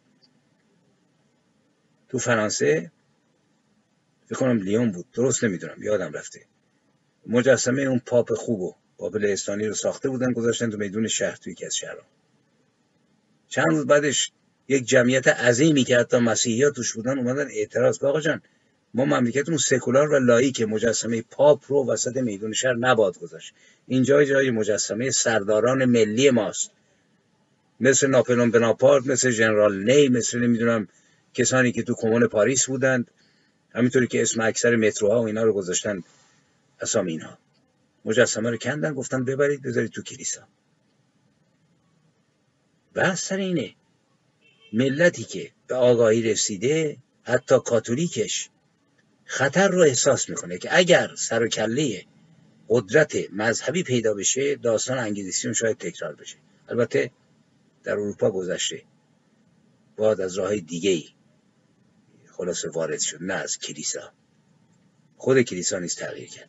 [2.09, 2.93] تو فرانسه
[4.27, 5.07] فکر کنم لیون بود.
[5.15, 5.83] درست نمی‌دونم.
[5.83, 6.41] یادم رفته.
[7.27, 11.67] مجسمه اون پاپ خوبو پاپ لهستانی رو ساخته بودن گذاشتن تو میدون شهر توی یکی
[11.67, 12.05] از شهرها.
[13.49, 14.33] چند روز بعدش
[14.69, 17.49] یک جمعیت عظیمی که حتی مسیحی ها توش بودن اومدن.
[17.51, 18.43] اعتراض آقا جان
[18.95, 23.55] ما مملکتمون سکولار و لائیک مجسمه پاپ رو وسط میدون شهر نباید گذاشت.
[23.87, 26.71] اینجا جای مجسمه سرداران ملی ماست.
[27.81, 30.89] مثل ناپلئون بناپارت مثل ژنرال نی مثل نمی‌دونم
[31.35, 33.11] کسانی که تو کمون پاریس بودند.
[33.75, 36.03] همینطوری که اسم اکثر متروها و اینا رو گذاشتن
[36.81, 37.39] اسامی اینها.
[38.05, 40.49] مجسمه رو کندن گفتن ببرید بذارید تو کلیسا.
[42.95, 43.75] بحث سر اینه
[44.73, 48.51] ملتی که به آگاهی رسیده حتی کاتولیکش
[49.25, 52.05] خطر رو احساس می‌کنه که اگر سر و کله
[52.69, 56.37] قدرت مذهبی پیدا بشه داستان انگلیسیون شاید تکرار بشه.
[56.69, 57.11] البته
[57.85, 58.83] در اروپا گذشته.
[59.97, 61.09] باید از راه دیگه ای
[62.37, 64.13] خلاص وارد شد نه از کلیسا.
[65.17, 66.49] خود کلیسا نیست تغییر کرد.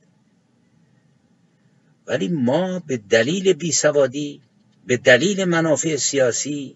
[2.07, 4.41] ولی ما به دلیل بیسوادی
[4.85, 6.75] به دلیل منافع سیاسی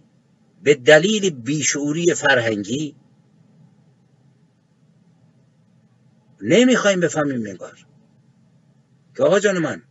[0.63, 2.95] به دلیل بیشعوری فرهنگی
[6.41, 7.85] نمی‌خوایم بفهمیم نگار
[9.15, 9.83] که آقا جان من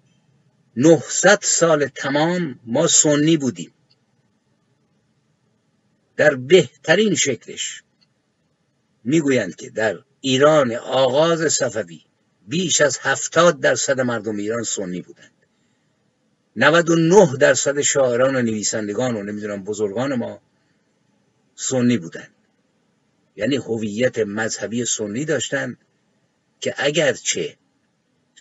[0.76, 3.72] 900 سال تمام ما سنی بودیم.
[6.16, 7.82] در بهترین شکلش.
[9.04, 12.04] می‌گویند که در ایران آغاز صفوی
[12.48, 15.32] بیش از هفتاد درصد مردم ایران سنی بودند.
[16.56, 20.40] 99 درصد شاعران و نویسندگان و نمی‌دونم بزرگان ما
[21.54, 22.34] سنی بودند.
[23.36, 25.78] یعنی هویت مذهبی سنی داشتند
[26.60, 27.56] که اگرچه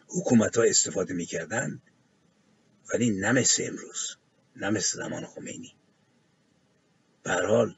[0.08, 1.82] حکومت ها استفاده می‌کردند
[2.94, 4.16] ولی نه مثل امروز
[4.56, 5.76] نه مثل زمان خمینی.
[7.24, 7.76] به حال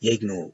[0.00, 0.52] یک نوع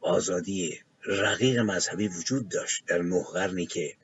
[0.00, 3.96] آزادی رقیق مذهبی وجود داشت در نه قرنی که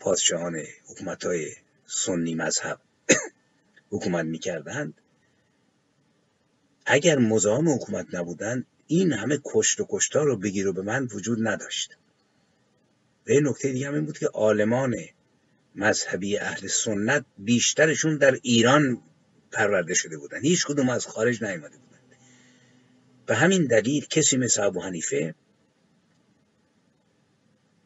[0.00, 1.52] پادشاهان حکومت های
[1.86, 2.80] سنی مذهب
[3.92, 4.94] حکومت می‌کردند.
[6.86, 11.48] اگر مزاحم حکومت نبودند این همه کشت و کشتار رو بگیر و به من وجود
[11.48, 11.96] نداشت.
[13.24, 14.96] به نکته دیگه هم این بود که آلمان
[15.74, 19.02] مذهبی اهل سنت بیشترشون در ایران
[19.52, 20.40] پرورده شده بودن.
[20.40, 21.89] هیچ کدوم از خارج نیامده بودن
[23.30, 25.34] به همین دلیل کسی مثل ابو حنیفه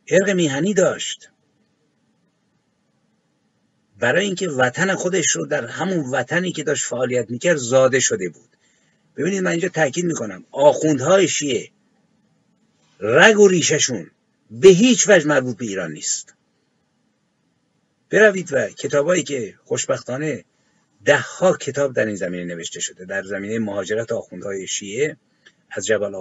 [0.09, 1.31] ارق میهنی داشت.
[3.99, 8.49] برای اینکه وطن خودش رو در همون وطنی که داشت فعالیت می‌کرد زاده شده بود.
[9.17, 10.45] ببینید من اینجا تاکید می‌کنم.
[10.51, 11.71] آخوندهای شیعه
[13.01, 14.11] رگ و ریششون
[14.51, 16.35] به هیچ وجه مربوط به ایران نیست.
[18.11, 20.45] بروید و کتابایی که خوشبختانه
[21.05, 25.17] ده ها کتاب در این زمینه نوشته شده در زمینه مهاجرت آخوندهای شیعه.
[25.75, 26.15] از جبل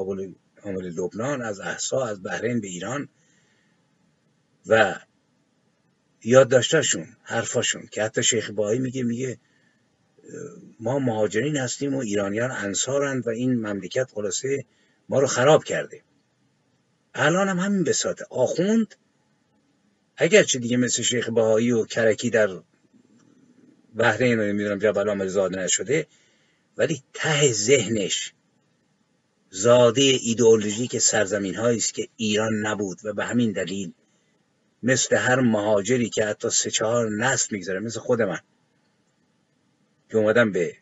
[0.63, 3.09] آمل لبنان از احسا از بحرین به ایران
[4.67, 4.95] و
[6.23, 9.37] یادداشتاشون حرفاشون که حتی شیخ باهایی میگه میگه
[10.79, 14.65] ما مهاجرین هستیم و ایرانیان انصارند و این مملکت خلاصه
[15.09, 16.01] ما رو خراب کرده.
[17.13, 18.95] الان هم همین بساطه آخوند
[20.17, 22.49] اگرچه دیگه مثل شیخ بهایی و کرکی در
[23.95, 26.07] بحرین رو نمی‌دونم جبل زاده نشده
[26.77, 28.33] ولی ته ذهنش
[29.55, 33.93] زاده ایدئولوژیک سرزمین است که ایران نبود و به همین دلیل
[34.83, 38.39] مثل هر مهاجری که حتی سه چهار نسل می‌گذاره مثل خود من
[40.09, 40.77] که اومدم به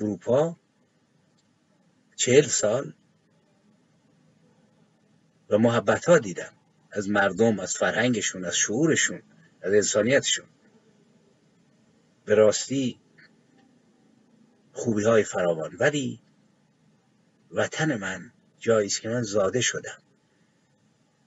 [0.00, 0.56] اروپا
[2.16, 2.92] چهل سال
[5.50, 6.52] و محبت ها دیدم
[6.90, 9.22] از مردم از فرهنگشون از شعورشون
[9.62, 10.46] از انسانیتشون.
[12.24, 13.00] به راستی
[14.72, 15.76] خوبی های فراوان.
[15.80, 16.20] ولی
[17.52, 19.98] وطن من جایی است که من زاده شدم.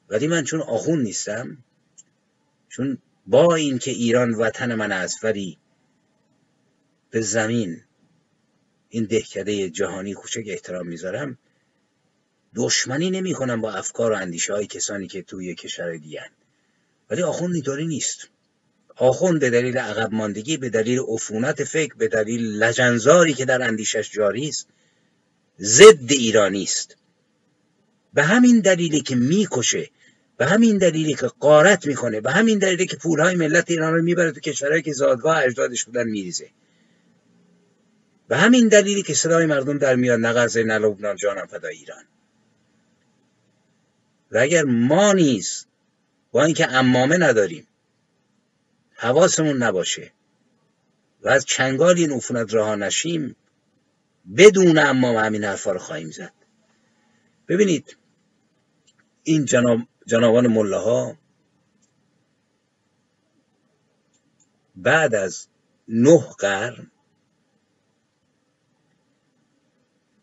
[0.10, 1.58] ولی من چون آخون نیستم
[2.70, 5.58] چون با اینکه ایران وطن من است ولی
[7.10, 7.82] به زمین
[8.90, 11.38] این دهکده جهانی کوچک احترام می‌ذارم
[12.56, 16.30] دشمنی نمی کنم با افکار و اندیشه های کسانی که توی کشور دیگه
[17.10, 18.30] ولی آخوند اینطوری نیست.
[18.96, 24.12] آخوند به دلیل عقب ماندگی به دلیل عفونت فکر به دلیل لجنزاری که در اندیشش
[24.12, 24.68] جاری است
[25.60, 26.98] ضد ایرانی است.
[28.14, 29.90] به همین دلیلی که می‌کشه
[30.38, 34.32] به همین دلیلی که قارت می‌کنه به همین دلیلی که پولهای ملت ایران رو می‌بره
[34.32, 36.50] تو کشورهایی که زادگاه اجدادش بودن میریزه.
[38.28, 42.04] به همین دلیلی که صدای مردم در میاد نقرز نه لبنان جانم فدای ایران.
[44.32, 45.66] و اگر ما نیز
[46.32, 47.68] با اینکه امامه نداریم
[48.96, 50.12] حواسمون نباشه
[51.22, 53.36] و از چنگال این عفونت راه نشیم
[54.38, 56.34] بدون امام همین حرفا رو خواهیم زد.
[57.48, 57.98] ببینید
[59.24, 61.18] این جناب جنابان مله ها
[64.76, 65.48] بعد از
[65.88, 66.92] نه قرن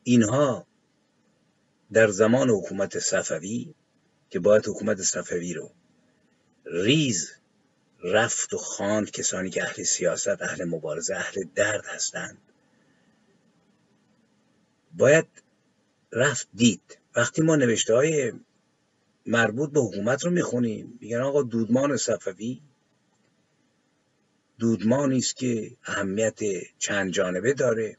[0.02, 0.66] اینها
[1.92, 3.74] در زمان حکومت صفوی
[4.30, 5.72] که باید حکومت صفوی رو
[6.64, 7.32] ریز
[8.04, 12.41] رفت و خواند کسانی که اهل سیاست اهل مبارزه اهل درد هستند
[14.96, 15.26] باید
[16.12, 16.98] رفت دید.
[17.16, 18.32] وقتی ما نوشته های
[19.26, 22.60] مربوط به حکومت رو می‌خونیم میگن آقا دودمان صفوی
[24.58, 26.40] دودمانی است که اهمیت
[26.78, 27.96] چند جانبه داره.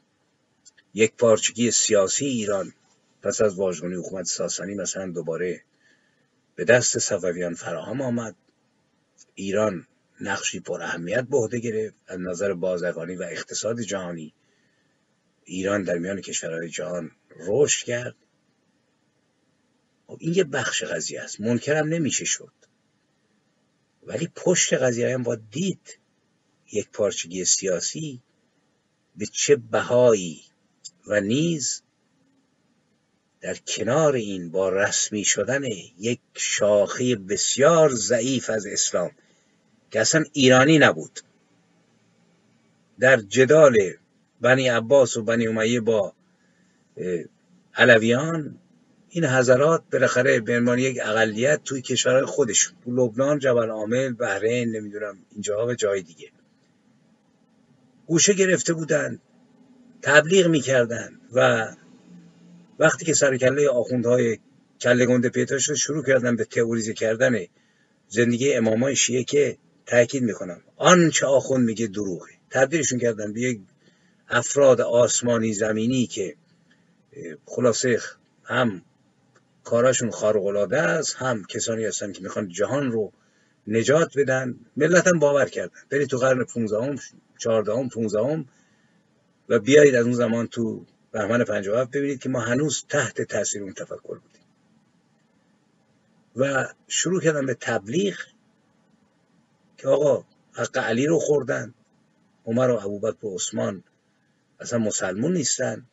[0.94, 2.74] یک پارچگی سیاسی ایران
[3.22, 5.64] پس از واژگونی حکومت ساسانی مثلا دوباره
[6.56, 8.36] به دست صفویان فراهم آمد.
[9.36, 9.88] ایران
[10.22, 14.34] نقشی پر اهمیت به عهده گرفت از نظر بازرگانی و اقتصاد جهانی.
[15.46, 18.16] ایران در میان کشورهای جهان رشد کرد.
[20.08, 21.42] خب این یه بخش قضیه است.
[21.42, 22.54] منکرم نمیشه شد.
[24.04, 26.00] ولی پشت قضیه هم با دید
[26.72, 28.22] یک پارچگی سیاسی
[29.16, 30.42] به چه بهایی
[31.08, 31.82] و نیز
[33.42, 35.64] در کنار این با رسمی شدن
[36.00, 39.12] یک شاخه بسیار ضعیف از اسلام
[39.92, 41.20] که اصلا ایرانی نبود
[43.00, 43.78] در جدال
[44.44, 46.14] بنی عباس و بنی امیه با
[47.76, 48.60] علویان
[49.10, 54.76] این حضرات بالاخره به عنوان یک اقلیت توی کشورهای خودشون تو لبنان جبل عامل بحرین
[54.76, 56.30] نمی‌دونم اینجاها و جای دیگه.
[58.08, 59.20] گوشه گرفته بودن
[60.02, 61.68] تبلیغ می‌کردن و
[62.80, 64.40] وقتی که سر کله آخوندهای
[64.82, 67.46] کله گنده پیدا شد شروع کردن به تئوریزه کردن
[68.08, 70.62] زندگی امامای شیعه که تاکید می‌کنم.
[70.78, 72.32] آنچه آخوند میگه دروغه.
[72.50, 73.60] تبدیلشون کردن به یک
[74.30, 76.36] افراد آسمانی زمینی که
[77.46, 78.00] خلاصه
[78.44, 78.82] هم
[79.64, 83.12] کاراشون خارق العاده است هم کسانی هستن که می‌خوان جهان رو
[83.68, 85.72] نجات بدن ملت هم باور کردن.
[85.90, 87.00] برید تو قرن 15
[87.38, 88.46] 14 15
[89.50, 93.74] و بیایید از اون زمان تو بهمن 57 ببینید که ما هنوز تحت تاثیر اون
[93.74, 94.42] تفکر بودیم.
[96.36, 98.18] و شروع کردن به تبلیغ
[99.78, 101.74] که آقا حق علی رو خوردن
[102.46, 103.84] عمر و ابوبکر و عثمان
[104.64, 105.86] اصلا مسلمون نیستن.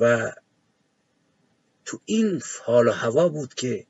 [0.00, 0.32] و
[1.84, 3.86] تو این حال و هوا بود که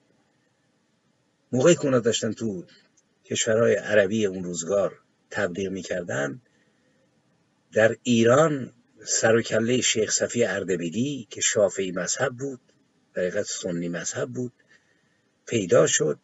[1.53, 2.65] موقعی که داشتن تو
[3.25, 4.99] کشورهای عربی اون روزگار
[5.31, 6.41] تبلیغ می‌کردن
[7.73, 8.73] در ایران
[9.05, 12.61] سر و کله شیخ صفی اردبیلی که شافعی مذهب بود
[13.15, 14.53] در سنی مذهب بود
[15.47, 16.19] پیدا شد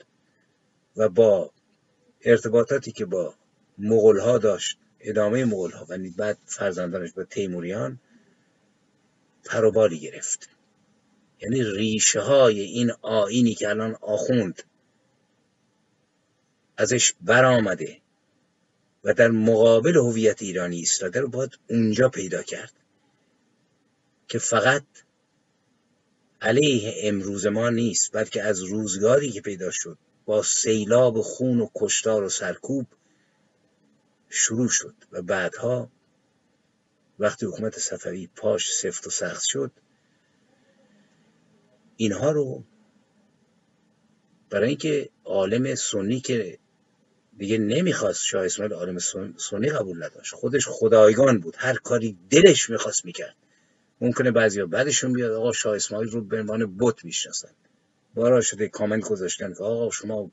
[0.96, 1.50] و با
[2.24, 3.34] ارتباطاتی که با
[3.78, 8.00] مغول ها داشت ادامه مغول ها و بعد فرزندانش با تیموریان
[9.44, 10.48] پروبالی گرفت.
[11.40, 14.62] یعنی ریشه های این آینی که الان آخوند
[16.76, 18.00] ازش برآمده
[19.04, 22.72] و در مقابل هویت ایرانی ایستاده رو باید اونجا پیدا کرد
[24.28, 24.84] که فقط
[26.40, 32.22] علیه امروز ما نیست بلکه از روزگاری که پیدا شد با سیلاب خون و کشتار
[32.22, 32.86] و سرکوب
[34.28, 35.90] شروع شد و بعدها
[37.18, 39.70] وقتی حکومت صفوی پاش سفت و سخت شد
[41.96, 42.64] اینها رو
[44.50, 46.58] برای اینکه عالم سنی که
[47.38, 48.98] دیگه نمی‌خواست شاه اسماعیل عالم
[49.36, 53.36] سنی قبول نداشت خودش خدایگان بود هر کاری دلش می‌خواست می‌کرد.
[54.00, 57.50] ممکنه بعضیا بعدشون بیاد آقا شاه اسماعیل رو به عنوان بت می‌شناسن.
[58.14, 60.30] بارا شده کامنت گذاشتن که آقا شما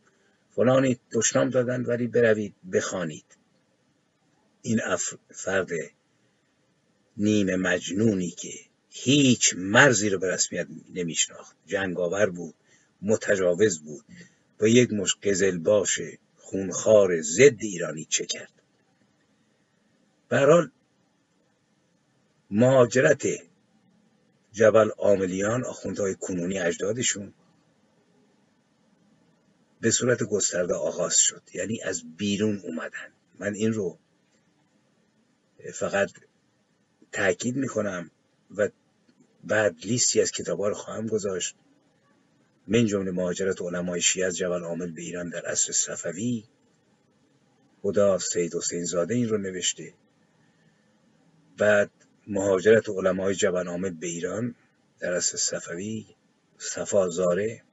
[0.56, 3.26] فلانی دشنام دادن ولی بروید بخوانید.
[4.66, 4.82] این
[5.32, 5.70] فرد
[7.18, 8.54] نیمه مجنونی که
[8.90, 11.56] هیچ مرزی رو به رسمیت نمیشناخت.
[11.68, 12.56] جنگاور بود
[13.02, 14.06] متجاوز بود.
[14.60, 15.16] و یک مش
[15.64, 16.00] باش
[16.38, 18.52] خونخوار ضد ایرانی چه کرد؟
[20.30, 20.72] برحال
[22.52, 23.28] مهاجرت
[24.52, 27.34] جبل آملیان آخوندهای کنونی اجدادشون
[29.82, 31.42] به صورت گسترده آغاز شد.
[31.54, 33.12] یعنی از بیرون اومدن.
[33.40, 33.98] من این رو
[35.72, 36.12] فقط
[37.12, 38.12] تاکید می‌کنم
[38.58, 38.70] و
[39.44, 41.56] بعد لیستی از کتابا رو خواهم گذاشت.
[42.68, 46.44] من جمله مهاجرت علمای شیعه از جبل عامل به ایران در عصر صفوی.
[47.82, 49.94] خدا سید حسین زاده این رو نوشته.
[51.58, 51.92] بعد
[52.28, 54.56] مهاجرت علمای جبل عامل به ایران
[55.00, 56.06] در عصر صفوی.
[56.58, 57.64] صفا زاره.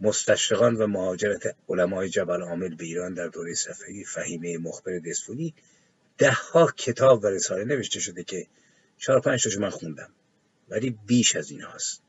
[0.00, 4.04] مستشرقان و مهاجرت علمای جبل عامل به ایران در دوره صفوی.
[4.04, 5.54] فهیمه مخبر دسفولی.
[6.20, 8.46] ده ها کتاب و رساله نوشته شده که
[8.98, 10.10] چهار پنج تاشو من خوندم.
[10.68, 12.02] ولی بیش از این هاست.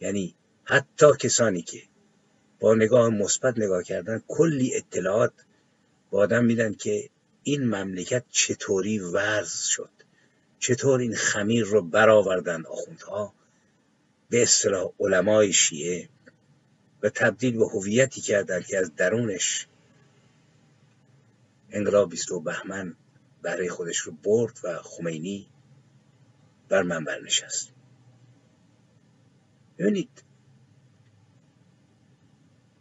[0.00, 0.34] یعنی
[0.64, 1.82] حتی کسانی که
[2.60, 5.32] با نگاه مثبت نگاه کردن کلی اطلاعات
[6.10, 7.10] با آدم میدن که
[7.42, 9.90] این مملکت چطوری ورز شد.
[10.58, 13.34] چطور این خمیر رو برآوردن آخوندها.
[14.30, 16.08] به اصطلاح علمای شیعه.
[17.02, 19.66] و تبدیل به هویتی کردن که از درونش
[21.70, 22.96] انقلاب 22 بهمن
[23.44, 25.48] برای خودش رو برد و خمینی
[26.68, 27.72] بر منبر نشست.
[29.78, 30.24] ببینید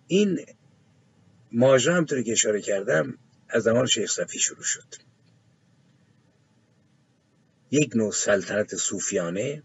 [0.07, 0.45] این
[1.51, 3.18] ماجرا همطوری که اشاره کردم
[3.49, 4.95] از زمان شیخ صفی شروع شد.
[7.72, 9.64] یک نوع سلطنت صوفیانه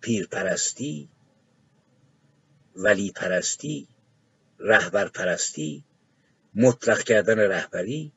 [0.00, 1.08] پیرپرستی
[2.76, 3.88] ولی پرستی
[4.58, 5.84] رهبر پرستی
[6.54, 8.12] مطلق کردن رهبری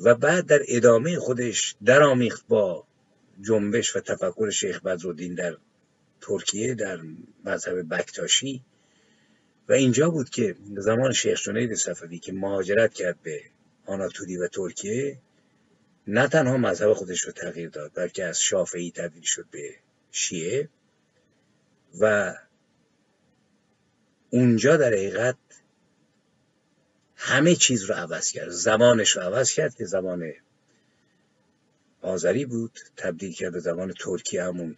[0.00, 2.86] و بعد در ادامه خودش درآمیخت با
[3.40, 5.56] جنبش و تفکر شیخ بدرالدین در
[6.20, 7.00] ترکیه در
[7.44, 8.62] مذهب بکتاشی.
[9.68, 13.40] و اینجا بود که زمان شیخ جنید صفوی که مهاجرت کرد به
[13.86, 15.18] آناتولی و ترکیه
[16.06, 19.74] نه تنها مذهب خودش رو تغییر داد بلکه از شافعی تبدیل شد به
[20.10, 20.68] شیعه.
[22.00, 22.34] و
[24.30, 25.36] اونجا در حقیقت
[27.26, 28.48] همه چیز رو عوض کرد.
[28.48, 30.32] زمانش رو عوض کرد که زمان
[32.02, 32.78] آذری بود.
[32.96, 34.76] تبدیل کرد به زمان ترکیه همون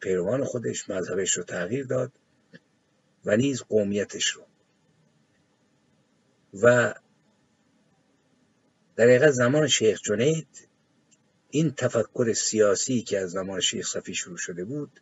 [0.00, 0.90] پیروان خودش.
[0.90, 2.12] مذهبش رو تغییر داد
[3.24, 4.42] و نیز قومیتش رو.
[6.62, 6.94] و
[8.96, 10.68] در حقیقت زمان شیخ جنید
[11.50, 15.00] این تفکر سیاسی که از زمان شیخ صفی شروع شده بود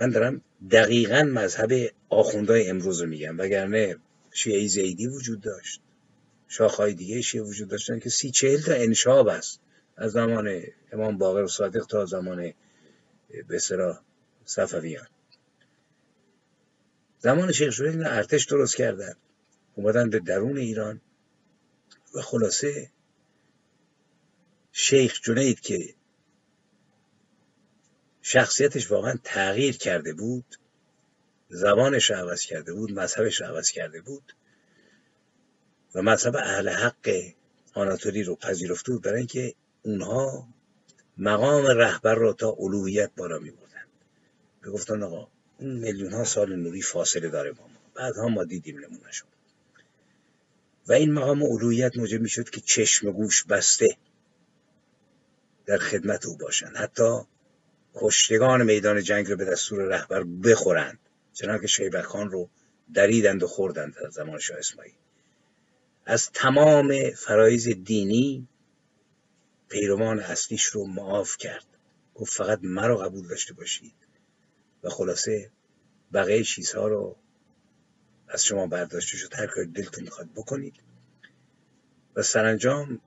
[0.00, 0.40] من دارم
[0.70, 3.38] دقیقا مذهب آخوندهای امروز رو میگم.
[3.38, 3.96] وگرنه
[4.34, 5.80] شیعه زیدی وجود داشت.
[6.48, 9.60] شاخهای دیگه شیعه وجود داشتن که سی چهل تا انشاب است.
[9.96, 10.62] از زمان
[10.92, 12.54] امام باقر صادق تا زمان
[13.48, 13.58] به
[14.44, 15.06] صفویان.
[17.18, 19.14] زمان شیخ این ارتش درست کردن.
[19.74, 21.00] اومدن به درون ایران
[22.14, 22.90] و خلاصه
[24.72, 25.94] شیخ جنید که
[28.22, 30.44] شخصیتش واقعا تغییر کرده بود
[31.54, 34.34] زبانش رو عوض کرده بود مذهبش رو عوض کرده بود
[35.94, 37.32] و مذهب اهل حق
[37.74, 40.48] آناتولی رو پذیرفته بود برای اینکه اونها
[41.18, 45.28] مقام رهبر رو تا الوهیت بالا می بردن گفتن آقا
[45.58, 47.80] اون میلیون ها سال نوری فاصله داره با ما.
[47.94, 49.28] بعدها ما دیدیم نمونهشون
[50.86, 53.96] و این مقام الوهیت موجب می شد که چشم گوش بسته
[55.66, 57.20] در خدمت او باشند حتی
[57.94, 60.98] کشتگان میدان جنگ رو به دستور رهبر بخورند
[61.34, 62.48] چنانکه شیبک خان رو
[62.94, 64.94] دریدند و خوردند در زمان شاه اسماعیل.
[66.06, 68.48] از تمام فرایز دینی
[69.68, 71.66] پیروان اصلیش رو معاف کرد.
[72.14, 73.94] گفت فقط مرا قبول داشته باشید
[74.82, 75.50] و خلاصه
[76.12, 77.16] بقیه چیزها رو
[78.28, 79.34] از شما برداشته شد.
[79.34, 80.74] هر کاری دلتون می‌خواد بکنید.
[82.16, 83.00] و سرانجام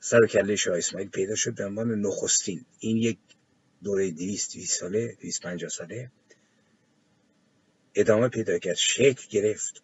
[0.00, 2.64] سر کله شاه اسماعیل پیدا شد به عنوان نخستین.
[2.78, 3.18] این یک
[3.84, 6.10] دوره دویست دویست ساله دویست پنجاه ساله.
[7.94, 9.82] ادامه پیدا کرد شکل گرفت.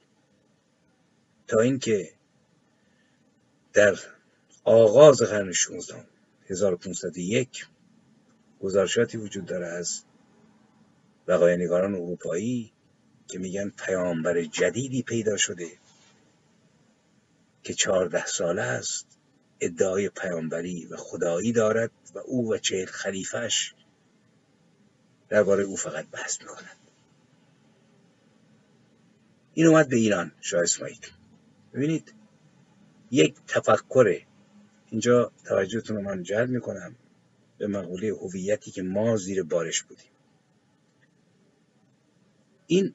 [1.46, 2.12] تا اینکه
[3.72, 3.98] در
[4.64, 6.06] آغاز قرن 16
[6.50, 7.66] 1501
[8.60, 10.02] گزارشاتی وجود داره از
[11.28, 12.72] نگاران اروپایی
[13.28, 15.68] که میگن پیامبر جدیدی پیدا شده
[17.62, 19.06] که چهارده ساله است
[19.60, 23.74] ادعای پیامبری و خدایی دارد و او و چهل خلیفش
[25.30, 26.76] درباره او فقط بحث می‌کنند
[29.54, 31.06] این اومد به ایران شاه اسماعیل.
[31.74, 32.14] ببینید
[33.10, 34.20] یک تفکر.
[34.90, 36.96] اینجا توجهتون رو من جلب می‌کنم
[37.58, 40.10] به مقوله هویتی که ما زیر بارش بودیم.
[42.66, 42.94] این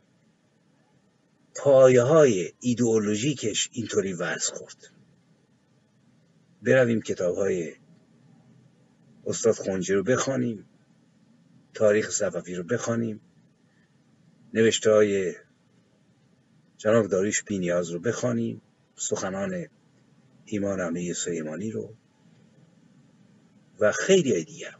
[1.55, 4.91] پایه های ایدئولوژیکش اینطوری وضع خورد.
[6.61, 7.75] برویم کتاب های
[9.25, 10.65] استاد خونجی رو بخوانیم.
[11.75, 13.21] تاریخ صفوی رو بخوانیم.
[14.53, 15.35] نوشته های
[16.77, 18.61] جناب داریش بینیاز رو بخوانیم.
[18.95, 19.67] سخنان
[20.45, 21.95] ایمان عمه سلیمانی رو.
[23.79, 24.75] و خیلی دیگر.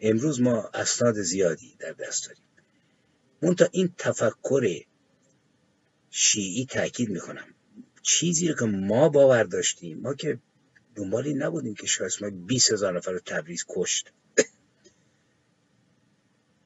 [0.00, 2.42] امروز ما اسناد زیادی در دست داریم.
[3.42, 4.84] منتها این تفکر
[6.10, 7.54] شیعی تاکید می‌کنم.
[8.02, 10.38] چیزی رو که ما باور داشتیم ما که
[10.94, 14.12] دنبالی نبودیم که شاید ما 20 هزار نفر رو تبریز کشت.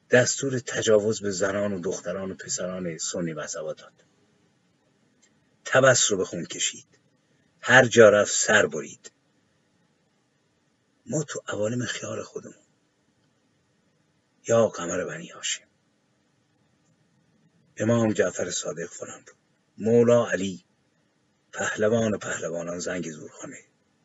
[0.09, 3.93] دستور تجاوز به زنان و دختران و پسران سنی مذهبا داد
[5.65, 6.85] تبس رو به خون کشید.
[7.61, 9.11] هر جا رفت سر برید.
[11.05, 12.63] ما تو عوالم خیال خودمون.
[14.47, 15.67] یا قمر بنی هاشم.
[17.77, 19.35] امام جعفر صادق فلان بود.
[19.77, 20.63] مولا علی.
[21.53, 23.59] پهلوان و پهلوانان زنگ زورخانه.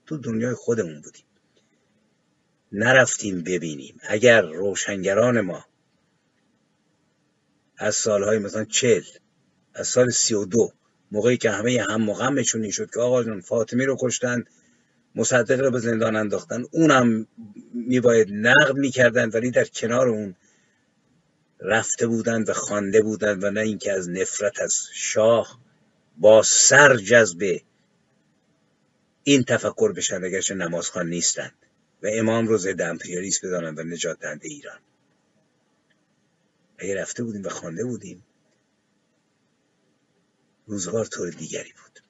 [0.07, 1.25] تو دنیای خودمون بودیم.
[2.73, 4.01] نرفتیم ببینیم.
[4.03, 5.67] اگر روشنگران ما
[7.83, 9.03] از سالهای مثلا چل
[9.75, 10.73] از سال سی و دو
[11.13, 14.45] موقعی که همه هم مغمشون این شد که آقا جان فاطمی رو کشتن
[15.15, 17.27] مصدق رو به زندان انداختن اونم
[17.75, 20.35] میباید نقد می‌کردن ولی در کنار اون
[21.61, 25.61] رفته بودند و خوانده بودند و نه اینکه از نفرت از شاه
[26.17, 27.61] با سر جذب
[29.25, 31.55] این تفکر بشن اگرچه نمازخوان نیستند
[32.03, 34.79] و امام رو ضد امپریالیسم بدانند و نجات دهنده ایران.
[36.83, 38.25] اگه رفته بودیم و خوانده بودیم
[40.67, 42.01] روزگار طور دیگری بود.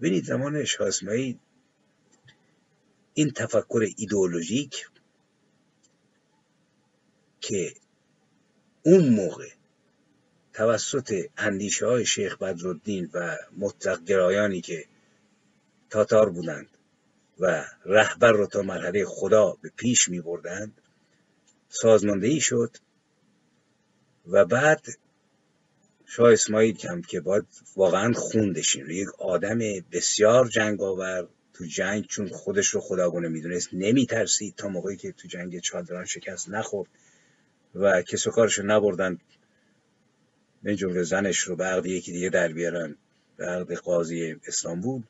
[0.00, 0.90] ببینید زمان شاه
[3.14, 4.88] این تفکر ایدئولوژیک
[7.40, 7.74] که
[8.82, 9.50] اون موقع
[10.52, 14.84] توسط اندیشه های شیخ بدرالدین و مطلق گرایانی که
[15.90, 16.68] تاتار بودند
[17.38, 20.80] و رهبر رو تا مرحله خدا به پیش می بردند
[21.68, 22.76] سازماندهی شد.
[24.28, 24.86] و بعد
[26.06, 29.58] شاه اسماعیل کم که باید واقعا خوندشین یک آدم
[29.92, 35.58] بسیار جنگاور تو جنگ چون خودش رو خداگونه می‌دونست نمیترسید تا موقعی که تو جنگ
[35.58, 36.88] چادران شکست نخورد
[37.74, 39.18] و کس و کارش رو نبردن.
[40.62, 42.96] به جمله زنش رو به یکی دیگه در بیارن.
[43.36, 45.02] به قاضی استانبول.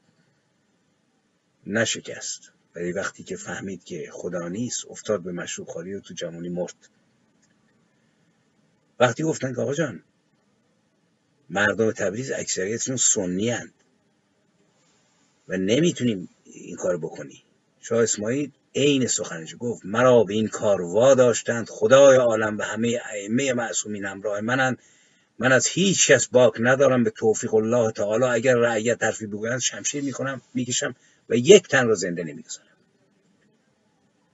[1.66, 2.52] نشکست.
[2.76, 6.88] ولی وقتی که فهمید که خدا نیست افتاد به مشروب خالی و تو جمعونی مرد.
[9.00, 10.02] وقتی گفتن که آقا جان
[11.50, 13.74] مردم تبریز اکثریتشون سنی هند
[15.48, 17.42] و نمی‌تونیم این کار بکنی.
[17.80, 23.00] شاه اسماعیل عین سخنش گفت مرا به این کار وا داشتند خدای عالم به همه
[23.12, 24.78] ائمه معصومین همراه منند.
[25.38, 28.24] من از هیچ کس باک ندارم به توفیق الله تعالی.
[28.24, 30.94] اگر رعیت حرفی بگویند شمشیر می‌کنم می‌کشم
[31.28, 32.68] و یک تن را زنده نمی‌گذارم.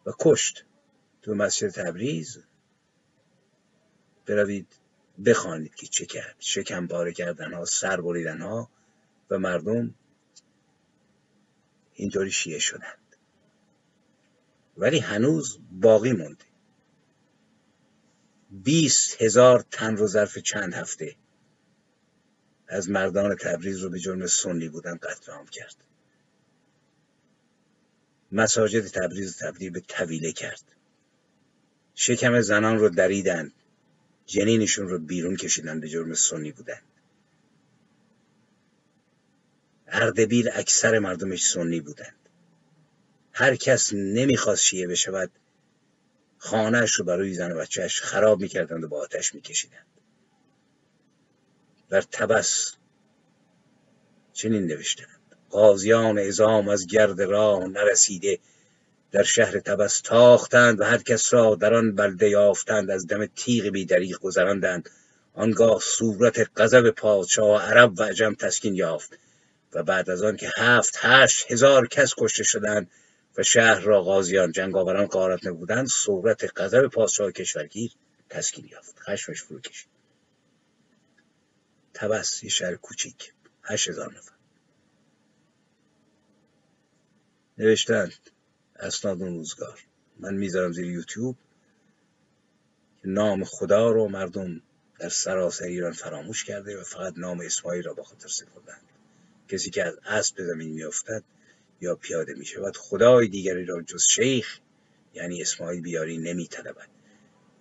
[0.06, 0.64] و کشت
[1.22, 2.38] تو مسجد تبریز.
[4.26, 4.66] بروید
[5.24, 6.36] بخوانید که چه کرد.
[6.38, 8.70] شکم پاره کردن ها سر بریدن ها
[9.30, 9.94] و مردم
[11.94, 12.98] اینطوری شیعه شدند.
[14.76, 16.44] ولی هنوز باقی مونده.
[18.50, 21.16] بیست هزار تن رو ظرف چند هفته
[22.68, 25.76] از مردان تبریز رو به جرم سنی بودن قتل عام کرد.
[28.32, 30.62] مساجد تبریز تبدیل به طویله کرد.
[31.94, 33.52] شکم زنان رو دریدند.
[34.26, 36.80] جنینشون رو بیرون کشیدن به جرم سنی بودن.
[39.86, 42.16] اردبیل اکثر مردمش سنی بودند.
[43.32, 45.30] هر کس نمی‌خواست شیعه بشود
[46.38, 49.86] خانهش رو برای زن و بچهش خراب می‌کردند و با آتش میکشیدند.
[51.88, 52.72] بر تبس
[54.32, 55.20] چنین نوشتند.
[55.50, 58.38] قاضیان ازام از گرد راه نرسیده
[59.14, 63.66] در شهر تبس تاختند و هر کس را در آن بلده یافتند از دم تیغ
[63.66, 64.90] بی دریغ گذراندند.
[65.34, 69.18] آنگاه صورت غضب پادشاه عرب و عجم تسکین یافت
[69.72, 72.90] و بعد از آن که هفت هشت هزار کس کشته شدند
[73.38, 77.92] و شهر را غازیان جنگاوران غارت نبودند صورت غضب پادشاه کشورگیر
[78.30, 78.94] تسکین یافت.
[79.00, 79.88] خشمش فرو کشید.
[81.94, 83.32] تبس یه شهر کوچیک.
[83.62, 84.34] هشت هزار نفر.
[87.58, 88.33] نوشتند
[88.84, 89.80] اسناد روزگار.
[90.20, 91.36] من می‌ذارم زیر یوتیوب
[93.02, 94.60] که نام خدا رو مردم
[94.98, 98.82] در سراسر ایران فراموش کرده و فقط نام اسماعیل را با خاطر سپردند.
[99.48, 101.22] کسی که از اسب به زمین میافتد
[101.80, 104.58] یا پیاده می شود خدای دیگری را جز شیخ
[105.14, 106.88] یعنی اسماعیل بیاری نمیطلبد.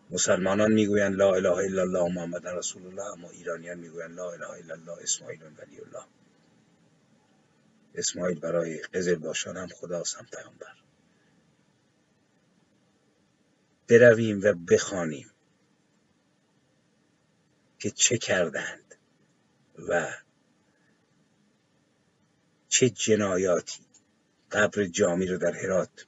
[0.09, 4.74] مسلمانان می‌گویند لا اله الا الله محمد رسول الله اما ایرانیان می‌گویند لا اله الا
[4.74, 6.05] الله اسماعیل ولی الله.
[7.95, 10.82] اسماعیل برای قزل باشان هم خداست هم پیامبر.
[13.88, 15.31] برویم و بخوانیم
[17.79, 18.95] که چه کردند
[19.89, 20.13] و
[22.67, 23.79] چه جنایاتی
[24.51, 26.07] قبر جامی رو در هرات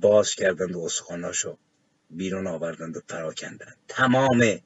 [0.00, 1.58] باز کردند و استخواناشو
[2.10, 3.76] بیرون آوردند و پراکندند.
[3.88, 4.60] تمام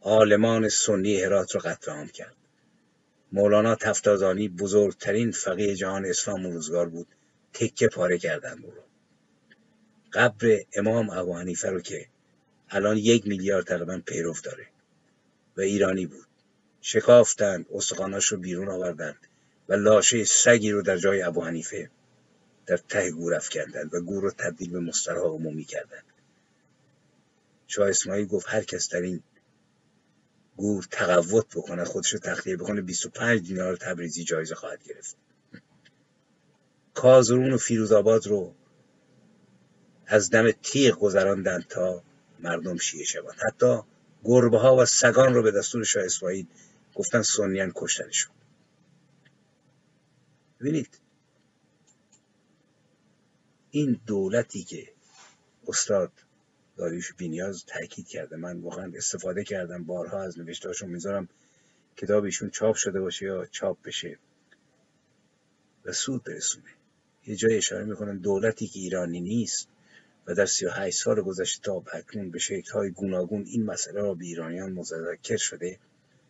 [0.00, 2.36] عالمان سنی هرات رو قتل عام کرد.
[3.32, 7.06] مولانا تفتازانی بزرگترین فقیه جهان اسلام روزگار بود.
[7.52, 8.82] تکه پاره کردند او رو.
[10.12, 12.06] قبر امام ابو حنیفه رو که
[12.70, 14.66] الان یک میلیارد تقریبا پیرو داره
[15.56, 16.26] و ایرانی بود.
[16.80, 19.16] شکافتند استخواناش رو بیرون آوردند
[19.68, 21.90] و لاشه سگی رو در جای ابو حنیفه
[22.66, 26.04] در ته گور افکندند و گور رو تبدیل به مسترها عمومی کردند
[27.66, 29.22] شاه اسماعیل گفت هر کس در این
[30.56, 35.16] گور تقوت بکنه خودش رو تخلیه بکنه 25 دینار تبریزی جایزه خواهد گرفت.
[36.94, 38.54] کازرون و فیروزآباد رو
[40.12, 42.02] از دم تیغ گذراندند تا
[42.40, 43.36] مردم شیعه شوند.
[43.46, 43.78] حتی
[44.24, 46.46] گربه ها و سگان رو به دستور شاه اسماعیل
[46.94, 48.32] گفتن سنیان کشتنشون
[50.60, 50.98] ببینید
[53.70, 54.88] این دولتی که
[55.68, 56.12] استاد
[56.76, 61.28] داریوش بینیاز تاکید کرده من واقعا استفاده کردم بارها از نوشتهاشون می‌ذارم
[61.96, 64.18] کتاب ایشون چاپ شده باشه یا چاپ بشه
[65.84, 66.70] و سود برسونه.
[67.26, 69.71] یه جای اشاره می‌کنن دولتی که ایرانی نیست
[70.26, 74.72] و در 38 سال گذشته تا اکنون به شکل‌های گوناگون این مسئله را به ایرانیان
[74.72, 75.78] متذکر شده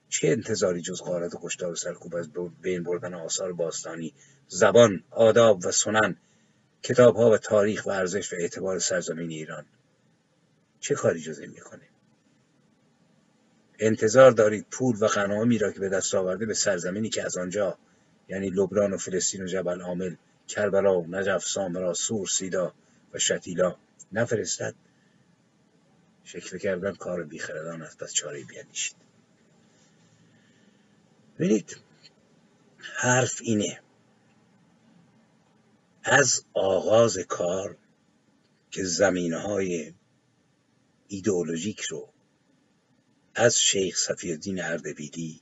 [0.09, 2.29] چه انتظاری جز غارت و کشتار و سرکوب از
[2.63, 4.15] بین بردن آثار باستانی
[4.49, 6.17] زبان آداب و سنن
[6.83, 9.65] کتابها و تاریخ و ارزش و اعتبار سرزمین ایران؟
[10.81, 11.83] چه کاری جز این می‌کنه؟
[13.79, 17.79] انتظار دارید پول و غنامی را که به دست آورده به سرزمینی که از آنجا
[18.29, 20.15] یعنی لبنان و فلسطین و جبل عامل
[20.49, 22.75] کربلا و نجف سامرا سور سیدا
[23.13, 23.77] و شتیلا
[24.13, 24.75] نفرستد.
[26.25, 28.97] شکل کردن کار بیخردان است پس چاره بیاندیشید
[31.39, 31.77] ببینید
[32.79, 33.81] حرف اینه.
[36.05, 37.77] از آغاز کار
[38.71, 39.95] که زمینه های
[41.09, 42.13] ایدئولوژیک رو
[43.35, 45.41] از شیخ صفی الدین اردبیلی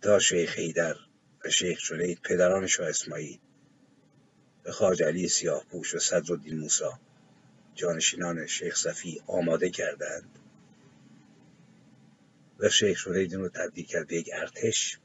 [0.00, 0.96] تا شیخ حیدر
[1.44, 3.38] و شیخ جلید پدران شاه اسماعیل
[4.64, 7.00] به خاج علی سیاه پوش و صدرالدین موسا
[7.74, 10.38] جانشینان شیخ صفی آماده کردند.
[12.58, 14.98] و شیخ جلید رو تبدیل کرد به یک ارتش.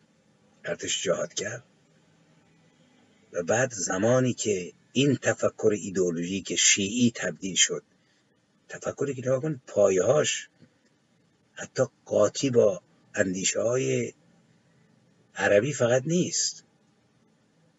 [0.66, 1.64] ارتش جهادگر
[3.34, 7.84] و بعد زمانی که این تفکر ایدئولوژیک شیعی تبدیل شد
[8.70, 10.50] تفکری که نگاه پایهاش
[11.54, 12.82] حتی قاطی با
[13.16, 14.14] اندیشه های
[15.36, 16.64] عربی فقط نیست.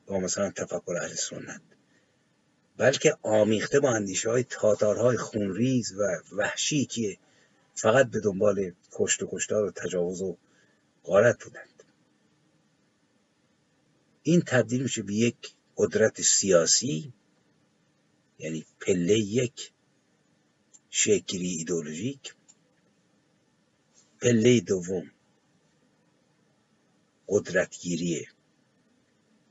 [0.06, 1.60] با مثلا تفکر اهل سنت.
[2.78, 6.02] بلکه آمیخته با اندیشه های تاتارهای خونریز و
[6.32, 7.18] وحشی که
[7.74, 10.36] فقط به دنبال کشت و کشتار و تجاوز و
[11.04, 11.82] غارت بودند.
[14.22, 15.36] این تبدیل میشه به یک
[15.76, 17.12] قدرت سیاسی
[18.38, 19.72] یعنی پله یک
[20.90, 22.34] شکلی ایدولوژیک
[24.20, 25.10] پله دوم
[27.28, 28.26] قدرتگیری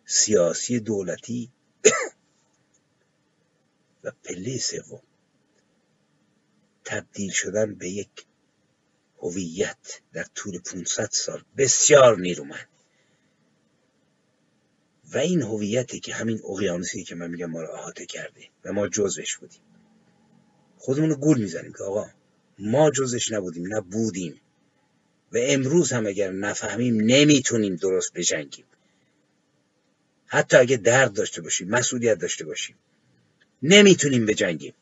[0.06, 1.52] سیاسی دولتی.
[4.24, 5.02] پله سوم.
[6.86, 8.26] تبدیل شدن به یک
[9.22, 12.68] هویت در طول 500 سال بسیار نیرومند
[15.14, 18.88] و این هویتی که همین اقیانوسی که من میگم ما رو احاطه کرده و ما
[18.88, 19.62] جزش بودیم.
[20.78, 22.10] خودمون رو گول می‌زنیم که آقا
[22.60, 24.42] ما جزش نبودیم نه بودیم.
[25.32, 28.66] و امروز هم اگر نفهمیم نمی‌تونیم درست بجنگیم.
[30.26, 32.76] حتی اگه درد داشته باشیم مسئولیت داشته باشیم.
[33.64, 34.74] نمی‌تونیم بجنگیم.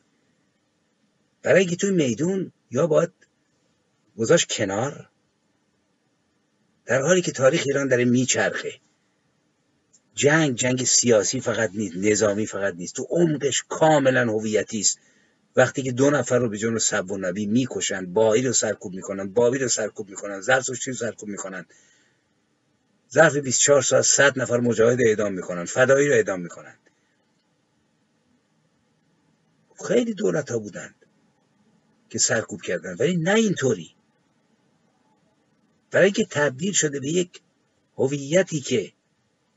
[1.44, 3.12] برای اینکه توی میدون یا باید
[4.18, 5.10] گذاشت کنار
[6.86, 8.74] در حالی که تاریخ ایران داره میچرخه.
[10.16, 12.96] جنگ جنگ سیاسی فقط نیست نظامی فقط نیست.
[12.96, 15.00] تو عمقش کاملا هویتی است.
[15.56, 19.34] وقتی که دو نفر رو به جون سب و نبی می‌کشن باهی رو سرکوب می‌کنن
[19.34, 21.66] بابی رو سرکوب می‌کنن زرتشتی رو سرکوب می‌کنن.
[23.14, 26.76] ظرف 24 ساعت 100 نفر مجاهد اعدام می‌کنن فدایی رو اعدام می‌کنن.
[29.88, 30.96] خیلی دولت ها بودند
[32.10, 33.96] که سرکوب کردن ولی نه اینطوری.
[35.92, 37.42] برای اینکه تبدیل شده به یک
[37.98, 38.94] هویتی که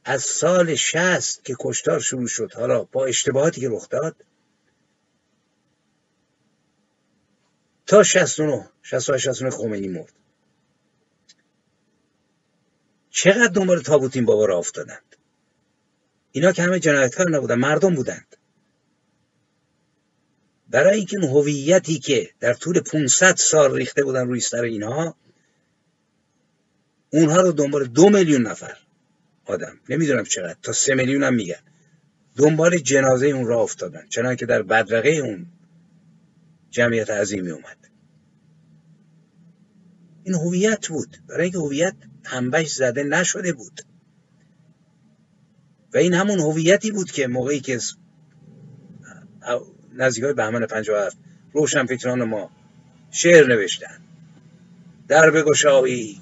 [0.05, 4.17] از سال شست که کشتار شروع شد حالا با اشتباهاتی که رخ داد
[7.87, 10.13] تا 69 68 69 خمینی مرد.
[13.11, 15.17] چقدر دنبال تابوت این بابا را افتادند؟
[16.33, 18.37] اینا که همه جنایتکار نبودن مردم بودند.
[20.71, 25.17] برای اینکه هویتی که در طول 500 سال ریخته بودن روی سر اینها
[27.11, 28.77] اونها رو دنبال دو میلیون نفر
[29.45, 29.81] آدم.
[29.89, 31.61] نمی‌دونم چقدر تا سه میلیون هم میگن.
[32.37, 35.47] دنبال جنازه اون را افتادن چنان که در بدرقه اون
[36.71, 37.77] جمعیت عظیمی اومد.
[40.25, 41.17] این هویت بود.
[41.29, 41.95] برای اینکه هویت
[42.25, 43.81] تنبش زده نشده بود.
[45.95, 47.81] و این همون هویتی بود که موقعی که
[49.99, 51.17] نزدیک های بهمن 57
[51.53, 52.51] روشن فکران ما.
[53.11, 54.01] شعر نوشتن.
[55.09, 56.21] در بگشایی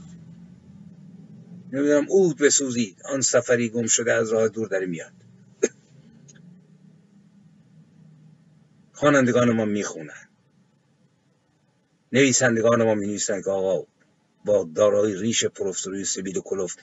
[1.72, 2.96] نمی‌دونم اود بسوزید.
[3.04, 5.12] آن سفری گم شده از راه دور داره میاد.
[8.92, 10.28] خوانندگان ما می‌خونن.
[12.12, 13.86] نویسندگان ما می که آقا
[14.44, 16.76] با دارای ریش پروفسوری سبیل کلوف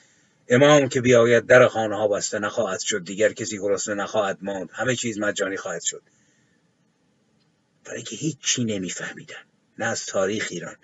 [0.48, 4.70] امام که بیاید در خانه ها بسته نخواهد شد دیگر کسی گرسنه نخواهد ماند.
[4.72, 6.02] همه چیز مجانی خواهد شد.
[7.84, 9.44] برای که چی نمیفهمیدن.
[9.78, 10.76] نه از تاریخ ایران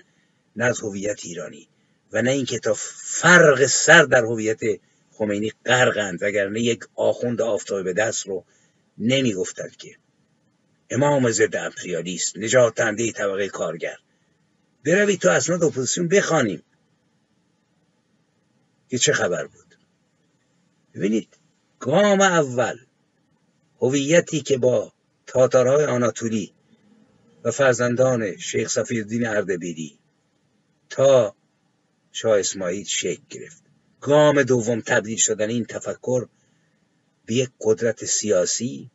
[0.56, 1.68] نه از هویت ایرانی
[2.12, 4.60] و نه اینکه تا فرق سر در هویت
[5.12, 8.44] خمینی غرقند وگرنه یک آخوند آفتاب به دست رو
[8.98, 9.96] نمی‌گفتند که.
[10.90, 13.96] امام ضد امپریالیست نجات دهنده طبقه کارگر.
[14.84, 16.62] بروید تو اسناد اپوزیسیون بخوانیم.
[18.90, 19.74] که چه خبر بود؟
[20.94, 21.28] ببینید
[21.80, 22.78] گام اول
[23.80, 24.92] هویتی که با
[25.26, 26.52] تاتارهای آناتولی
[27.44, 29.98] و فرزندان شیخ صفی الدین اردبیلی
[30.90, 31.36] تا
[32.12, 33.62] شاه اسماعیل شکل گرفت.
[34.00, 36.28] گام دوم تبدیل شدن این تفکر
[37.26, 38.90] به یک قدرت سیاسی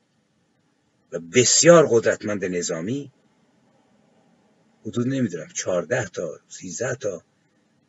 [1.11, 3.11] و بسیار قدرتمند نظامی.
[4.85, 7.23] حدود نمی‌دونم چهارده تا سیزده تا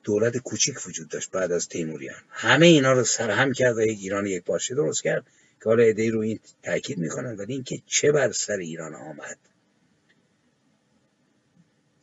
[0.03, 2.21] دولت کوچیک وجود داشت بعد از تیموریان.
[2.29, 5.27] همه اینا رو سرهم کرد و یک ایران یک باشه درست کرد
[5.63, 9.39] که حالا ایده رو این تاکید می‌کنن ولی اینکه چه بر سر ایران آمد.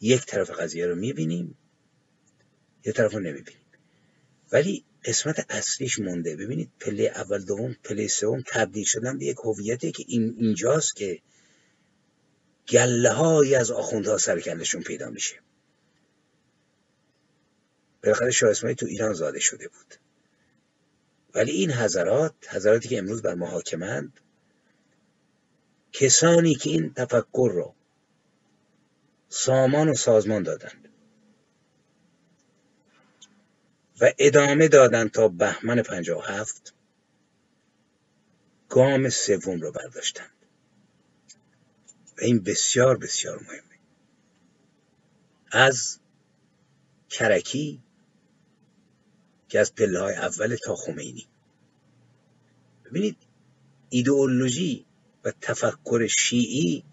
[0.04, 1.58] یک طرف قضیه رو می‌بینیم
[2.86, 3.62] یه طرف رو نمی‌بینیم.
[4.52, 6.36] ولی قسمت اصلیش مونده.
[6.36, 11.22] ببینید پله اول دوم پله سوم تبدیل شدن به یک هویتی که این اینجاست که
[12.70, 15.36] گله های از آخوندها سرکندشون پیدا میشه.
[18.04, 19.96] بالاخره شاه اسماعیل تو ایران زاده شده بود.
[21.36, 24.20] ولی این حضرات حضراتی که امروز بر محاکمند
[25.92, 27.76] کسانی که این تفکر رو
[29.36, 30.90] سامان و سازمان دادند.
[34.02, 36.74] و ادامه دادند تا بهمن پنجاه هفت
[38.70, 40.46] گام سوم رو برداشتند.
[42.18, 43.80] و این بسیار بسیار مهمه.
[45.52, 46.00] از
[47.10, 47.84] کرکی
[49.50, 51.28] که از پله های اول تا خمینی.
[52.86, 53.18] ببینید
[53.90, 54.86] ایدئولوژی
[55.24, 56.84] و تفکر شیعی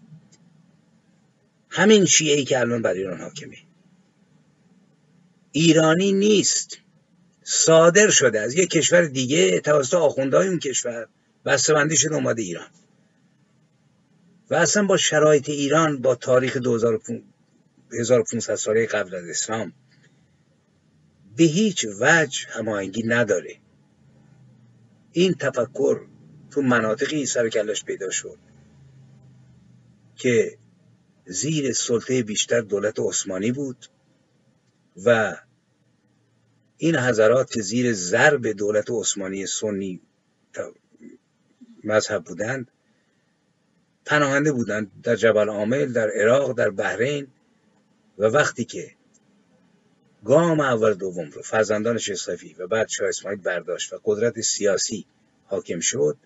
[1.71, 3.57] همین شیعه که الان بر ایران حاکمه.
[5.51, 6.77] ایرانی نیست.
[7.43, 11.07] صادر شده از یک کشور دیگه توسط آخوندهای اون کشور.
[11.45, 12.67] بسته‌بندی شده اومده ایران.
[14.49, 16.57] و اصلا با شرایط ایران با تاریخ
[17.99, 19.73] 1500 ساله قبل از اسلام
[21.37, 23.57] به هیچ وجه هماهنگی نداره.
[25.11, 26.01] این تفکر
[26.51, 28.37] تو مناطقی سر کلش پیدا شد
[30.15, 30.57] که
[31.25, 33.85] زیر سلطه بیشتر دولت عثمانی بود
[35.05, 35.37] و
[36.77, 40.01] این حضرات که زیر ضرب دولت عثمانی سنی
[41.83, 42.71] مذهب بودند
[44.05, 47.27] پناهنده بودند در جبل عامل در عراق در بحرین
[48.17, 48.91] و وقتی که
[50.25, 55.05] گام اول دوم رو فرزندان شیخ و بعد شاه اسماعیل برداشت و قدرت سیاسی
[55.45, 56.17] حاکم شد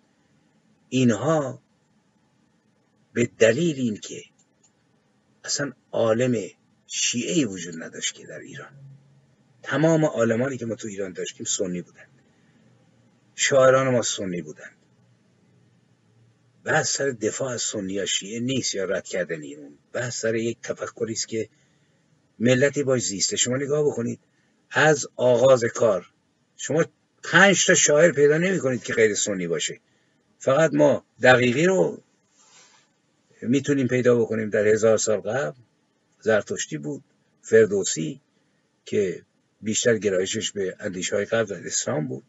[0.90, 1.62] اینها
[3.14, 4.22] به دلیل این که
[5.46, 6.50] اصلا عالم
[6.88, 8.72] شیعه وجود نداشت که در ایران.
[9.64, 12.06] تمام عالمانی که ما تو ایران داشتیم سنی بودن.
[13.36, 14.70] شاعران ما سنی بودن.
[16.64, 19.78] بحث سر دفاع از سنی یا شیعه نیست یا رد کردن اون.
[19.94, 21.50] بحث سر یک تفکری است که
[22.40, 23.36] ملتی باش زیسته.
[23.36, 24.20] شما نگاه بکنید.
[24.72, 26.10] از آغاز کار.
[26.58, 26.86] شما
[27.24, 29.80] پنج تا شاعر پیدا نمی کنید که غیر سنی باشه.
[30.40, 32.04] فقط ما دقیقی رو
[33.42, 35.58] می‌تونیم پیدا بکنیم در هزار سال قبل.
[36.20, 37.04] زرتشتی بود
[37.42, 38.22] فردوسی
[38.86, 39.22] که
[39.62, 42.24] بیشتر گرایشش به اندیش های قبل در اسلام بود.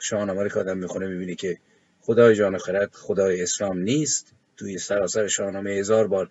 [0.00, 1.58] شاهنامه که آدم می‌خونه می‌بینه که
[2.00, 4.32] خدای جان خرد خدای اسلام نیست.
[4.56, 6.30] توی سراسر شاهنامه هزار بار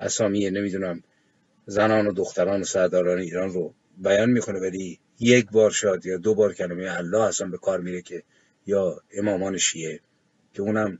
[0.00, 1.02] اسامی نمی‌دونم
[1.66, 6.34] زنان و دختران و سرداران ایران رو بیان می‌کنه ولی یک بار شاد یا دو
[6.34, 8.22] بار کلمه الله اصلا به کار میره که
[8.66, 10.00] یا امامان شیعه
[10.52, 10.98] که اونم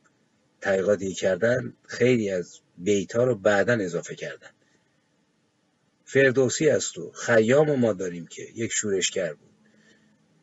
[0.64, 4.50] تحقیقاتی کردن خیلی از بیت ها رو بعدا اضافه کردن.
[6.04, 9.50] فردوسی است و خیام ما داریم که یک شورشگر بود.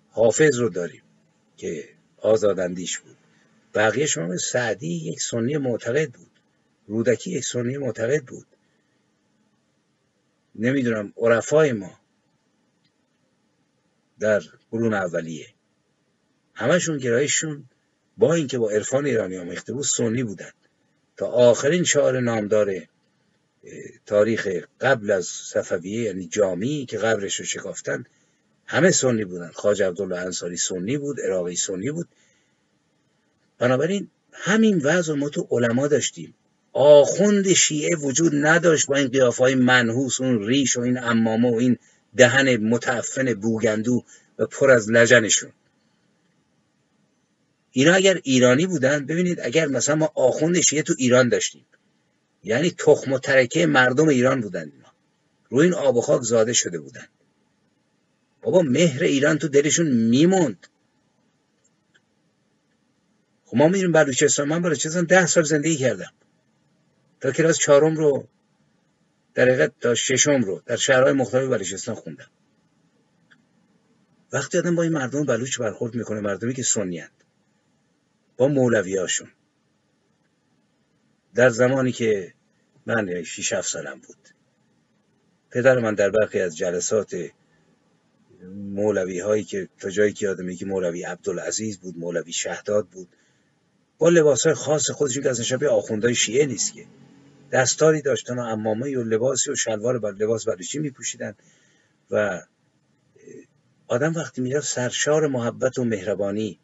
[0.09, 1.01] حافظ رو داریم
[1.57, 3.17] که آزاداندیش بود.
[3.73, 6.31] بقیه شما سعدی یک سنی معتقد بود.
[6.87, 8.47] رودکی یک سنی معتقد بود.
[10.55, 11.99] نمی‌دونم عرفای ما
[14.19, 15.47] در قرون اولیه.
[16.53, 17.65] همشون گرایششون
[18.17, 20.51] با اینکه با عرفان ایرانی آمیخته بود سنی بودن
[21.17, 22.73] تا آخرین شعار نامدار
[24.05, 24.47] تاریخ
[24.81, 28.05] قبل از صفویه یعنی جامی که قبرش رو شکافتن
[28.65, 32.07] همه سنی بودن خاج عبدالله انصاری سنی بود عراقی سنی بود.
[33.59, 36.33] بنابراین همین وضع ما تو علما داشتیم.
[36.73, 41.77] آخوند شیعه وجود نداشت با این قیافه منحوس اون ریش و این امامه و این
[42.17, 44.03] دهن متعفن بوگندو
[44.39, 45.51] و پر از لجنشون.
[47.71, 51.65] اینا اگر ایرانی بودن ببینید اگر مثلا ما آخوند شیعه تو ایران داشتیم
[52.43, 54.93] یعنی تخم و ترکه مردم ایران بودن اینا.
[55.49, 57.07] روی این آب و خاک زاده شده بودن.
[58.41, 60.67] بابا مهر ایران تو دلشون میموند.
[63.45, 66.13] خب ما میریم بلوچستان من بلوچستان ده سال زندگی کردم.
[67.21, 68.27] تا کلاس چهارم رو
[69.33, 72.29] در حقیقت تا ششم رو در شهرهای مختلف بلوچستان خوندم.
[74.33, 77.03] وقتی آدم با این مردم بلوچ برخورد می‌کنه مردمی که سنی
[78.41, 79.27] با مولوی هاشون
[81.35, 82.33] در زمانی که
[82.85, 84.17] من 6 7 سالم بود.
[85.51, 87.15] پدر من در برخی از جلسات
[88.53, 93.07] مولوی هایی که تا جایی که یادم مولوی عبدالعزیز بود مولوی شهداد بود
[93.97, 96.85] با لباس های خاص خودشون که از شبیه آخوندهای شیعه نیست که.
[97.51, 101.35] دستاری داشتن و امامه و لباسی و شلوار بر لباس بلوچی می پوشیدن
[102.11, 102.41] و
[103.87, 106.59] آدم وقتی می‌رفت سرشار محبت و مهربانی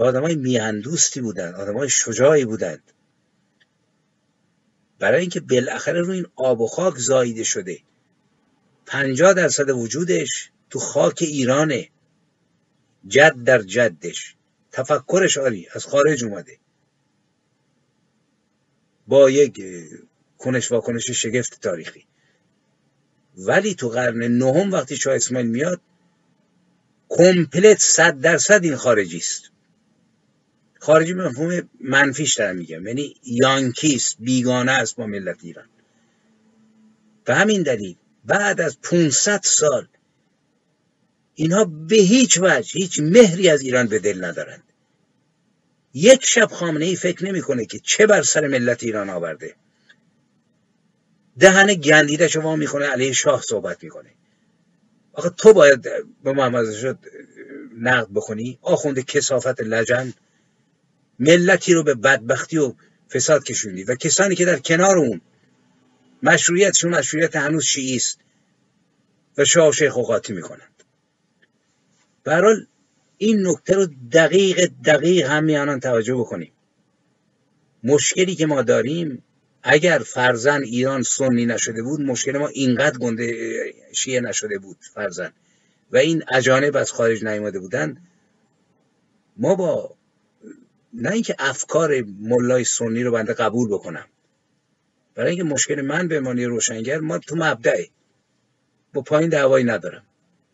[0.00, 2.92] و آدم های میهندوستی بودن آدم های شجاعی بودند.
[4.98, 7.80] برای اینکه بالاخره روی این آب و خاک زاییده شده.
[8.86, 11.88] پنجاه درصد وجودش تو خاک ایرانه.
[13.08, 14.36] جد در جدش.
[14.72, 16.58] تفکرش آری از خارج اومده.
[19.06, 19.62] با یک
[20.38, 22.04] کنش واکنش شگفت تاریخی.
[23.36, 25.80] ولی تو قرن نهم وقتی شاه اسماعیل میاد
[27.08, 29.49] کمپلت صد درصد این خارجی است
[30.80, 32.86] خارجی به مفهوم منفیش دارم میگم.
[32.86, 35.68] یعنی یانکیست بیگانه است با ملت ایران.
[37.24, 39.86] به همین دلیل بعد از 500 سال
[41.34, 44.62] اینها به هیچ وجه هیچ مهری از ایران به دل ندارند.
[45.94, 49.54] یک شب خامنه ای فکر نمی‌کنه که چه بر سر ملت ایران آورده.
[51.38, 54.10] دهن گندیده شما می‌کنه علیه شاه صحبت می‌کنه.
[55.12, 55.82] آخه تو باید
[56.24, 56.98] به محمد شد
[57.78, 60.12] نقد بکنی آخوند کسافت لجن
[61.20, 62.74] ملتی رو به بدبختی و
[63.10, 63.84] فساد کشوندی.
[63.84, 65.20] و کسانی که در کنار اون
[66.22, 68.18] مشروعیتشون مشروعیت هنوز شیعی است
[69.38, 70.84] و شاه و شیخ و قاطی می‌کنند.
[72.24, 72.66] برحال
[73.18, 76.52] این نکته رو دقیق دقیق هم میانان توجه بکنیم.
[77.84, 79.22] مشکلی که ما داریم
[79.62, 83.56] اگر فرزن ایران سنی نشده بود مشکل ما اینقدر گنده
[83.92, 85.32] شیعه نشده بود فرزن.
[85.92, 87.96] و این اجانب از خارج نیامده بودن.
[89.36, 89.96] ما با
[90.94, 94.06] نه اینکه افکار ملای سنی رو بنده قبول بکنم.
[95.14, 97.88] برای اینکه مشکل من به مانی روشنگر ما تو مبدعه.
[98.92, 100.02] با پایین دعوایی ندارم.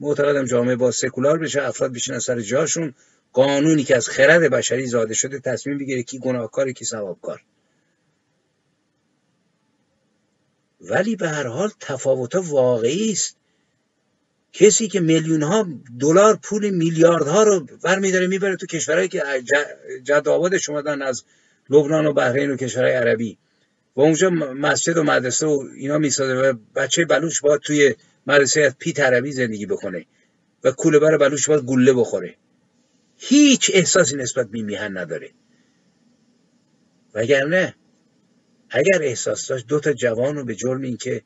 [0.01, 2.95] معتقدم جامعه با سکولار بشه افراد بشینن سر جاشون
[3.33, 7.43] قانونی که از خرد بشری زاده شده تصمیم بگیره کی گناهکار کی ثوابکار.
[10.81, 13.37] ولی به هر حال تفاوت واقعی است.
[14.59, 15.69] کسی که میلیون ها
[16.01, 19.23] دلار پول میلیاردها رو برمیداره می‌بره تو کشورهایی که
[20.03, 21.25] جد آبادش اومدن از
[21.71, 23.39] لبنان و بحرین و کشورهای عربی.
[23.97, 27.95] و اونجا مسجد و مدرسه و اینا می‌سازه و بچه بلوش باید توی
[28.27, 30.07] مدرسه از پیت عربی زندگی بکنه
[30.65, 32.35] و کوله بر بلوش باید گله بخوره.
[33.17, 35.31] هیچ احساسی نسبت به میهن نداره.
[37.15, 37.75] وگرنه
[38.71, 41.23] اگر احساس داشت دو تا جوان رو به جرم اینکه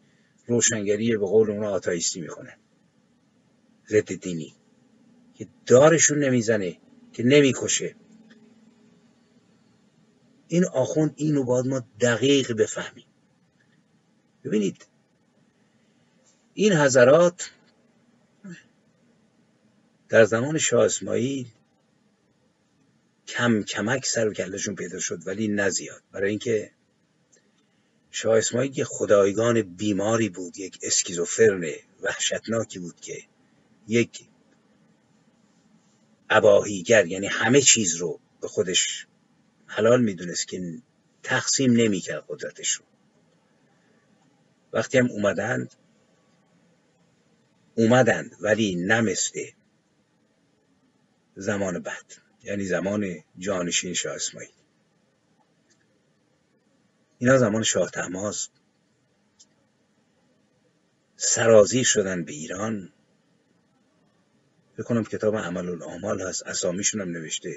[0.47, 2.57] روشنگری به قول اونا آتایستی می‌کنه.
[3.91, 4.55] ضد دینی.
[5.35, 6.77] که دارشون نمی‌زنه
[7.13, 7.95] که نمی‌کشه.
[10.49, 13.07] این آخوند اینو باید ما دقیق بفهمیم.
[14.45, 14.87] ببینید
[16.55, 17.51] این حضرات
[20.09, 21.47] در زمان شاه اسماعیل
[23.27, 26.71] کم کمک سر و کلشون پیدا شد ولی نزیاد برای اینکه
[28.11, 31.65] شاه اسماعیل یک خدایگان بیماری بود یک اسکیزوفرن
[32.03, 33.23] وحشتناکی بود که
[33.89, 34.29] یک
[36.31, 39.07] اباهیگر یعنی همه چیز رو به خودش
[39.67, 40.83] حلال می‌دونست که
[41.23, 42.85] تقسیم نمی‌کرد قدرتش رو.
[44.73, 45.75] وقتی هم اومدند
[47.75, 49.55] اومدند ولی نمسته
[51.37, 54.51] زمان بعد یعنی زمان جانشین شاه اسماعیل.
[57.19, 58.49] اینا زمان شاه تماز
[61.17, 62.93] سرازی شدن به ایران.
[64.81, 66.47] بکنم کتاب عمل الاعمال هست.
[66.47, 67.57] اسامیشون هم نوشته.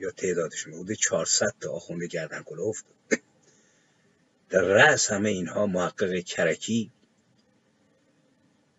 [0.00, 0.72] یا تعدادشون.
[0.72, 2.84] بوده 400 تا آخونده گردن کلفت
[4.50, 6.90] در رأس همه اینها محقق کرکی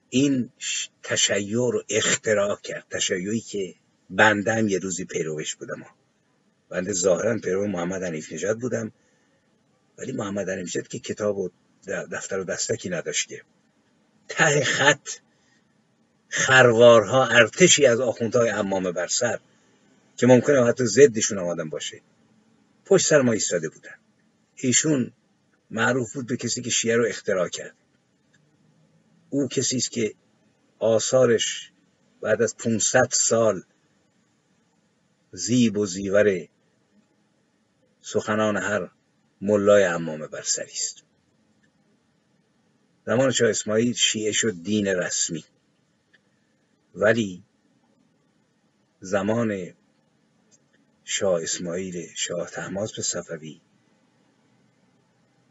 [0.10, 0.50] این
[1.04, 2.86] تشیع رو اختراع کرد.
[2.90, 3.76] تشیعی که
[4.10, 5.86] بنده هم یه روزی پیروش بودم.
[6.70, 8.92] بنده ظاهرا پیرو محمد حنیف نژاد بودم.
[9.98, 11.50] ولی محمد حنیف که کتاب و
[11.88, 13.42] دفتر و دستکی نداشت که.
[14.28, 15.10] ته خط
[16.36, 19.40] خروارها ارتشی از آخوندهای امامه بر سر
[20.18, 22.02] که ممکنه حتی ضدشون آمدن باشه.
[22.86, 23.96] پشت سر ما ایستاده بودن.
[24.56, 25.12] ایشون
[25.72, 27.76] معروف بود به کسی که شیعه رو اختراع کرد.
[29.30, 30.14] او کسی است که
[30.80, 31.72] آثارش
[32.22, 33.64] بعد از 500 سال
[35.32, 36.48] زیب و زیور
[38.02, 38.90] سخنان هر
[39.42, 41.04] ملای امام برسری است
[43.06, 45.44] زمان شاه اسماعیل شیعه شد دین رسمی.
[46.96, 47.44] ولی
[49.00, 49.74] زمان
[51.04, 53.62] شاه اسماعیل شاه تحماس به صفوی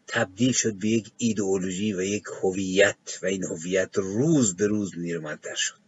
[0.06, 5.54] تبدیل شد به یک ایدئولوژی و یک هویت و این هویت روز به روز نیرومندتر
[5.54, 5.78] شد.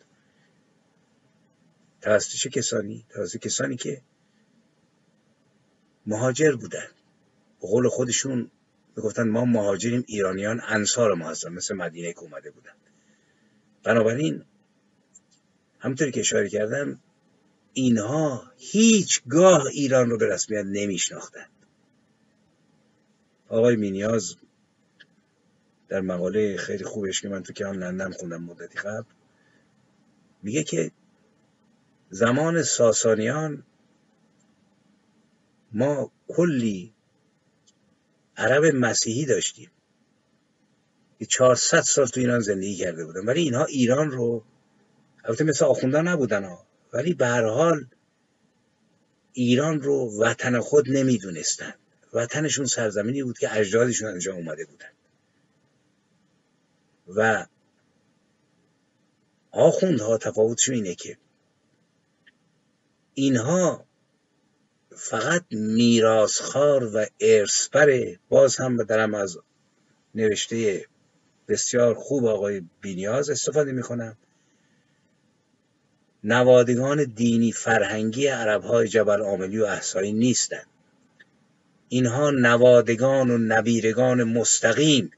[2.01, 4.03] توسط چه کسانی؟ توسط کسانی که
[6.07, 6.89] مهاجر بودن.
[7.61, 8.51] به قول خودشون
[8.97, 12.75] می‌گفتن ما مهاجریم ایرانیان انصار ما هستن مثل مدینه که اومده بودن.
[13.83, 14.45] بنابراین
[15.87, 17.01] همونطوری که اشاره کردم
[17.73, 21.51] اینها هیچگاه ایران رو به رسمیت نمیشناختند
[23.49, 24.37] آقای مینیاز
[25.89, 29.05] در مقاله خیلی خوبش که من تو کلان لندن خوندم مدتی قبل
[30.43, 30.91] میگه که
[32.11, 33.63] زمان ساسانیان
[35.73, 36.93] ما کلی
[38.37, 39.71] عرب مسیحی داشتیم.
[41.19, 44.45] که 400 سال تو ایران زندگی کرده بودن ولی اینها ایران رو
[45.27, 46.67] البته مثل آخوندان نبودن ها.
[46.93, 47.87] ولی به هر حال
[49.33, 51.75] ایران رو وطن خود نمی‌دونستن.
[52.13, 54.89] وطنشون سرزمینی بود که اجدادشون انجام اومده بودن.
[57.17, 57.47] و
[59.51, 61.19] آخوندها تفاوتشون اینه که
[63.15, 63.87] اینها
[64.97, 69.39] فقط میراسخار و ارسبر باز هم درم از
[70.15, 70.87] نوشته
[71.49, 74.17] بسیار خوب آقای بینیاز استفاده می‌کنم.
[76.27, 80.67] نوادگان دینی فرهنگی عربهای جبل عاملی و احسایی نیستند.
[81.89, 85.11] اینها نوادگان و نبیرگان مستقیم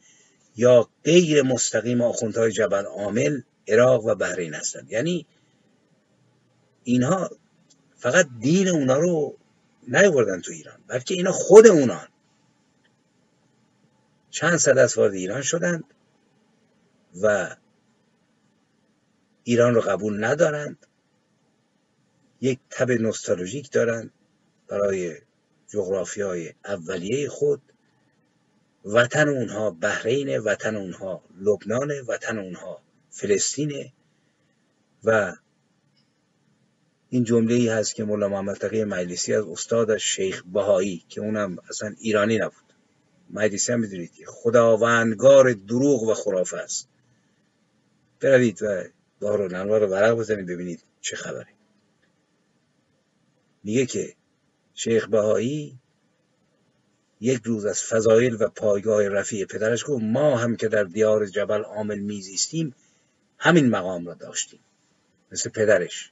[0.57, 4.93] یا غیر مستقیم آخوندهای جبل عامل عراق و بحرین هستند.
[4.93, 5.27] یعنی
[6.85, 7.31] اینها
[7.97, 9.37] فقط دین اونا رو
[9.89, 12.09] نیوردن تو ایران بلکه اینا خود اونان
[14.31, 15.85] چند صد از وارد ایران شدند
[17.23, 17.57] و
[19.45, 20.87] ایران رو قبول ندارند.
[22.41, 24.11] یک تب نوستالژیک دارند
[24.69, 25.17] برای
[25.69, 27.63] جغرافی های اولیه خود.
[28.85, 33.93] وطن اونها بحرین وطن اونها لبنان وطن اونها فلسطینه.
[35.05, 35.37] و
[37.09, 41.59] این جمله ای هست که مولا محمد تقی مجلسی از استادش شیخ بهایی که اونم
[41.69, 42.73] اصلا ایرانی نبود.
[43.31, 46.89] مجلسی هم می‌دونید خداوندگار دروغ و خرافه است.
[48.21, 48.85] بروید و
[49.21, 51.58] دار و ورق بزنید ببینید چه خبره.
[53.69, 54.15] میگه که
[54.75, 55.79] شیخ بهایی
[57.21, 61.63] یک روز از فضایل و پایگاه رفیع پدرش گفت ما هم که در دیار جبل
[61.63, 62.75] عامل میزیستیم
[63.39, 64.61] همین مقام را داشتیم
[65.33, 66.11] مثل پدرش.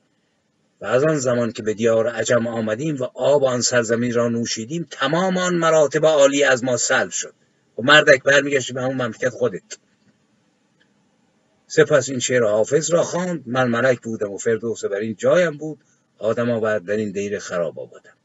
[0.80, 4.86] و از آن زمان که به دیار عجم آمدیم و آب آن سرزمین را نوشیدیم
[4.90, 7.34] تمام آن مراتب عالی از ما سلب شد.
[7.78, 9.78] و مردک برمیگشتی به همون مملکت خودت.
[11.66, 13.42] سپس این شعر حافظ را خواند.
[13.46, 15.78] من ملک بودم و فردوس بر این جایم بود.
[16.18, 18.16] آدم آورد در این دیر خراب آبادم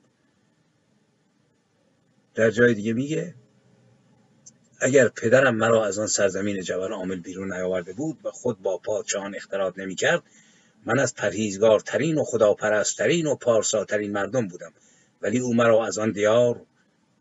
[2.36, 3.36] در جای دیگه میگه
[4.80, 9.36] اگر پدرم مرا از آن سرزمین جبل عامل بیرون نیاورده بود و خود با پادشاهان
[9.36, 10.24] اختلاط نمی‌کرد
[10.86, 14.74] من از پرهیزگارترین و خداپرستترین و پارساترین مردم بودم.
[15.22, 16.62] ولی او مرا از آن دیار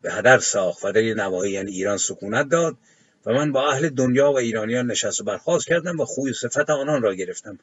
[0.01, 2.77] به هدر ساخت و در نواحی یعنی ایران سکونت داد
[3.25, 6.69] و من با اهل دنیا و ایرانیان نشست و برخواست کردم و خوی و صفت
[6.69, 7.59] آنان را گرفتم.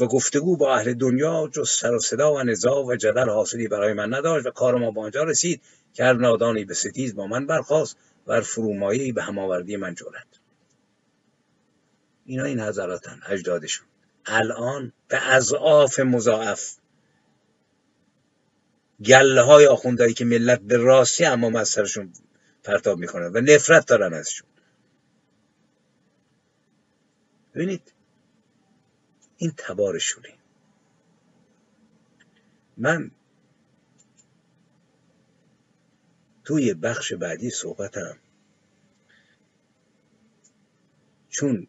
[0.00, 3.92] و گفتگو با اهل دنیا جز سر و صدا و نزاع و جدل حاصلی برای
[3.92, 7.46] من نداشت و کار ما با آنجا رسید که هر نادانی به ستیز با من
[7.46, 10.26] برخواست و فرومایهی به هماوردی من جرد
[12.24, 13.86] اینا این حضراتن اجدادشون.
[14.26, 16.76] الان به اضعاف مضاعف.
[19.04, 22.12] گله های آخوندهایی که ملت به راستی اما از سرشون
[22.64, 24.48] پرتاب می‌کنن و نفرت دارن ازشون.
[27.54, 27.92] ببینید
[29.36, 30.28] این تبارشونه
[32.76, 33.10] من
[36.44, 38.18] توی بخش بعدی صحبتم.
[41.30, 41.66] چون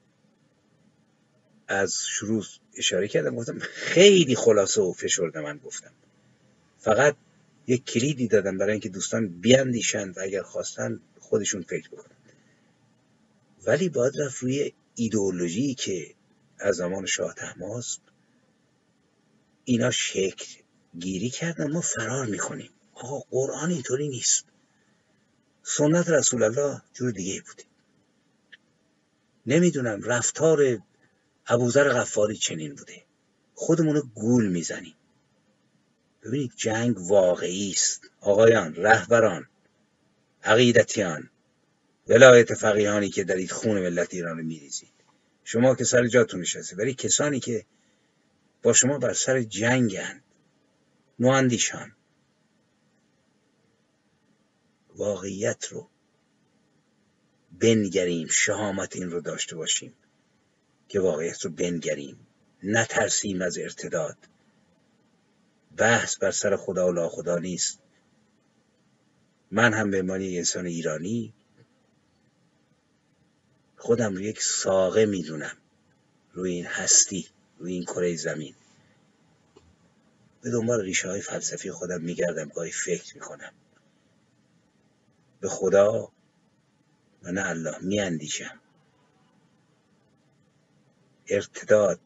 [1.68, 2.44] از شروع
[2.78, 5.92] اشاره کردم گفتم خیلی خلاصه و فشرده من گفتم.
[6.80, 7.16] فقط
[7.68, 12.18] یک کلیدی دادم برای اینکه دوستان بیاندیشند و اگر خواستن خودشون فکر بکنن.
[13.66, 16.16] ولی باید رفت روی ایدئولوژی که
[16.60, 17.98] از زمان شاه تحماس
[19.64, 20.46] اینا شکل
[21.00, 22.70] گیری کردن ما فرار می‌کنیم.
[22.94, 24.46] آقا قرآن اینطوری نیست.
[25.64, 27.64] سنت رسول الله جور دیگه بوده.
[29.46, 30.80] نمی‌دونم رفتار
[31.48, 33.04] ابوذر غفاری چنین بوده.
[33.56, 34.96] خودمونو گول می‌زنیم.
[36.24, 38.10] ببینید جنگ واقعی است.
[38.22, 39.48] آقایان رهبران
[40.44, 41.30] عقیدتیان
[42.08, 44.97] ولایت فقیهانی که دارید خون ملت ایران رو میریزید.
[45.50, 47.66] شما که سر جاتون نشسته ولی کسانی که
[48.64, 50.24] با شما بر سر جنگند.
[51.20, 51.96] نواندیشان.
[54.96, 55.90] واقعیت رو
[57.60, 59.94] بنگریم شهامت این رو داشته باشیم
[60.90, 62.28] که واقعیت رو بنگریم.
[62.64, 64.18] نترسیم از ارتداد.
[65.78, 67.80] بحث بر سر خدا و لا خدا نیست.
[69.52, 71.34] من هم به عنوان انسان ایرانی
[73.78, 75.58] خودم رو یک ساقه می‌دونم.
[76.34, 77.28] روی این هستی
[77.60, 78.56] روی این کره زمین.
[80.42, 83.54] به دنبال ریشه های فلسفی خودم میگردم گاهی فکر می‌کنم.
[85.40, 86.12] به خدا
[87.24, 88.60] و نه الله میاندیشم.
[91.28, 92.00] ارتداد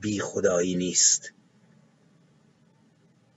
[0.00, 1.32] بی خدایی نیست.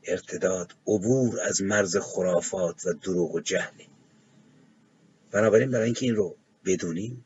[0.03, 3.87] ارتداد عبور از مرز خرافات و دروغ و جهله
[5.31, 6.35] بنابراین برای اینکه این رو
[6.65, 7.25] بدونیم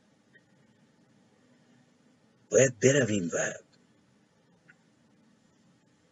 [2.50, 3.54] باید برویم و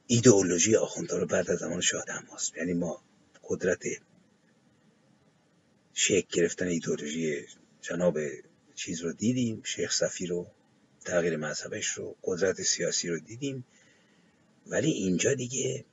[0.08, 2.04] ایدئولوژی آخوندها رو بعد از زمان شاه
[2.58, 3.02] یعنی ما
[3.44, 3.84] قدرت
[5.94, 7.45] شکل گرفتن ایدئولوژی
[7.82, 8.20] جناب
[8.76, 10.48] چیز رو دیدیم شیخ صفی رو
[11.06, 13.66] تغییر مذهبش رو قدرت سیاسی رو دیدیم.
[14.68, 15.86] ولی اینجا دیگه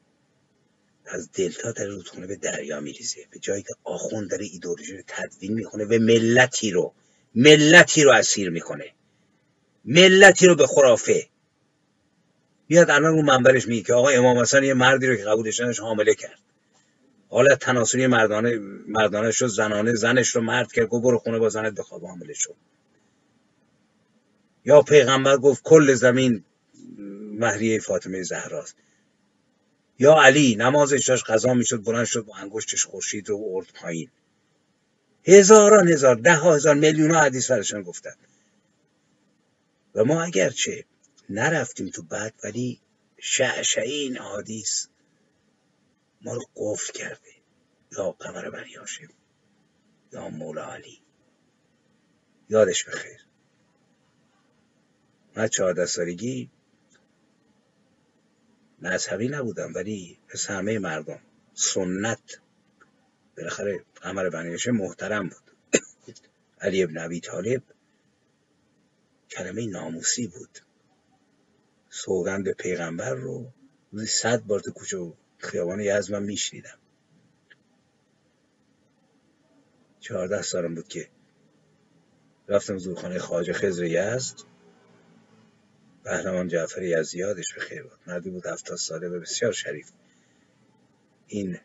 [1.06, 3.26] از دلتا در رودخونه به دریا میریزه.
[3.30, 6.94] به جایی که آخوند داره ایدئولوژی رو تدوین می‌کنه و ملتی رو
[7.34, 8.92] ملتی رو اسیر می‌کنه.
[9.84, 11.28] ملتی رو به خرافه.
[12.68, 16.14] میاد الان رو منبرش میگه که آقا امام حسن یه مردی رو که قبولش حامله
[16.14, 16.38] کرد.
[17.28, 21.74] حالت تناسلی مردانه مردانه شد زنانه زنش رو مرد کرد گفت برو خونه با زنت
[21.74, 22.54] بخواب حامله شد
[24.64, 26.44] یا پیغمبر گفت کل زمین
[27.38, 28.76] مهریه فاطمه زهراست.
[29.98, 34.10] یا علی نمازش داشت قضا می‌شد بلند شد با انگشتش خورشید رو ارد پایین.
[35.28, 38.14] هزاران هزار ده هزار میلیون ها حدیث برشان گفتن.
[39.94, 40.84] و ما اگرچه
[41.30, 42.80] نرفتیم تو بعد ولی
[43.18, 44.86] شعشعی این حدیث
[46.22, 47.30] ما رو قفل کرده.
[47.92, 49.08] یا قمر بریاشم
[50.12, 50.98] یا مولا علی.
[52.48, 53.24] یادش بخیر.
[55.36, 56.50] من چهارده سالگی
[58.82, 61.20] مذهبی نبودم ولی به همه مردم
[61.54, 62.40] سنت
[63.38, 65.82] بالاخره قمر بنیاشه محترم بود.
[66.60, 67.62] علی ابن ابی طالب
[69.30, 70.58] کلمه ناموسی بود.
[71.90, 73.52] سوگند پیغمبر رو
[73.92, 76.78] روزی صد بار تو کوچه خیابان یزد من میشنیدم.
[80.00, 81.08] چهارده سالم بود که
[82.48, 84.36] رفتم زورخانه خواجه خزر یزد.
[86.04, 87.98] پهلوان جعفر یزیادش به خیر بود.
[88.06, 89.90] مردی بود هفتاد ساله و بسیار شریف.
[91.26, 91.58] این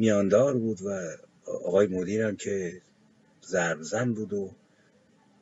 [0.00, 2.82] میاندار بود و آقای مدیرم که
[3.46, 4.50] ضرب زن بود و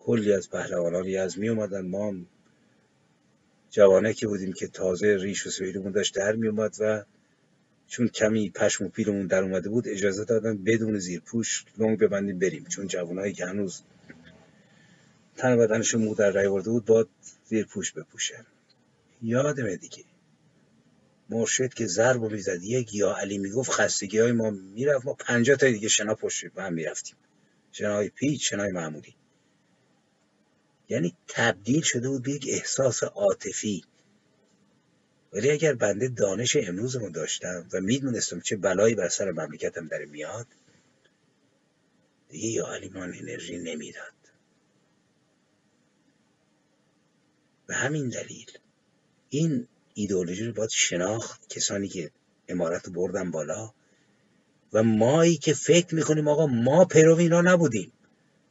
[0.01, 1.07] کلی از پهلوانان
[1.37, 1.87] می اومدن.
[1.87, 2.27] ما هم
[3.71, 7.05] جوانه که بودیم که تازه ریش و سویلمون داشت در می اومد و
[7.87, 12.39] چون کمی پشم و پیلمون در اومده بود اجازه دادن بدون زیر پوش لنگ ببندیم
[12.39, 12.65] بریم.
[12.65, 13.83] چون جوانایی که هنوز
[15.37, 17.09] تن بدنشون مو در رای بود باد
[17.45, 18.47] زیر پوش بپوشن.
[19.23, 20.05] یادمه دیگه.
[21.29, 25.57] مرشد که ضرب و می‌زد یک یا علی می‌گفت خستگی های ما می‌رفت ما پنجاه
[25.57, 27.17] تا دیگه شنا پشت به هم می‌رفتیم.
[27.73, 29.15] شنای پیچ شنای معمولی.
[30.89, 33.85] یعنی تبدیل شده بود به یک احساس عاطفی.
[35.33, 40.47] ولی اگر بنده دانش امروزمو داشتم و می‌دونستم چه بلایی بر سر مملکتم داره میاد
[42.29, 44.13] دیگه یا علیمان انرژی نمی‌داد.
[47.67, 48.51] به همین دلیل
[49.31, 49.69] این
[49.99, 52.11] ایدئولوژی رو باید شناخت کسانی که
[52.49, 53.73] امارت بردن بالا.
[54.73, 57.93] و مایی که فکر می‌کنیم آقا ما پیرو اینا نبودیم.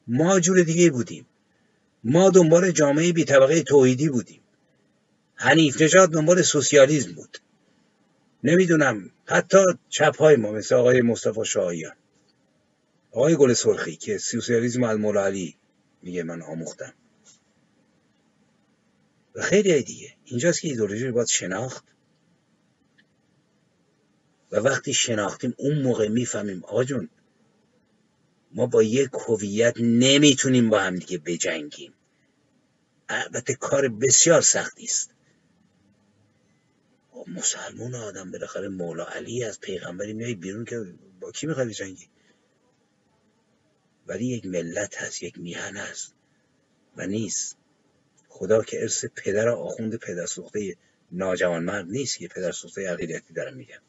[0.07, 1.25] ما جور دیگه بودیم.
[2.03, 4.41] ما دنبال جامعه بی طبقه توحیدی بودیم.
[5.35, 7.37] حنیف نژاد دنبال سوسیالیسم بود.
[8.43, 11.95] نمی‌دونم حتی چپ های ما مثل آقای مصطفی شاهیان.
[13.11, 15.55] آقای گل سرخی که سوسیالیسم از مولا علی
[16.03, 16.93] میگه من آموختم.
[19.37, 20.15] و خیلی دیگه.
[20.25, 21.83] اینجاست که ایدولوژی رو باید شناخت.
[24.51, 27.09] و وقتی شناختیم اون موقع می‌فهمیم آقا جون
[28.51, 31.93] ما با یک هویت نمی‌تونیم با هم دیگه بجنگیم.
[33.09, 35.11] البته کار بسیار سختی است.
[37.27, 42.09] مسلمون آدم بالاخره مولا علی از پیغمبری میای بیرون که با کی می‌خوای بجنگی؟
[44.07, 46.13] ولی یک ملت هست یک میهن هست
[46.97, 47.57] و نیست.
[48.37, 49.99] خدا که ارث پدر آخوند
[51.11, 53.81] ناجوان مرد نیست که پدر سوخته عقیدتی دارم میگم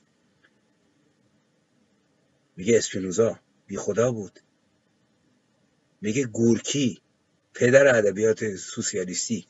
[2.57, 4.41] میگه اسپینوزا بی خدا بود.
[6.01, 7.01] میگه گورکی
[7.55, 9.47] پدر ادبیات سوسیالیستی.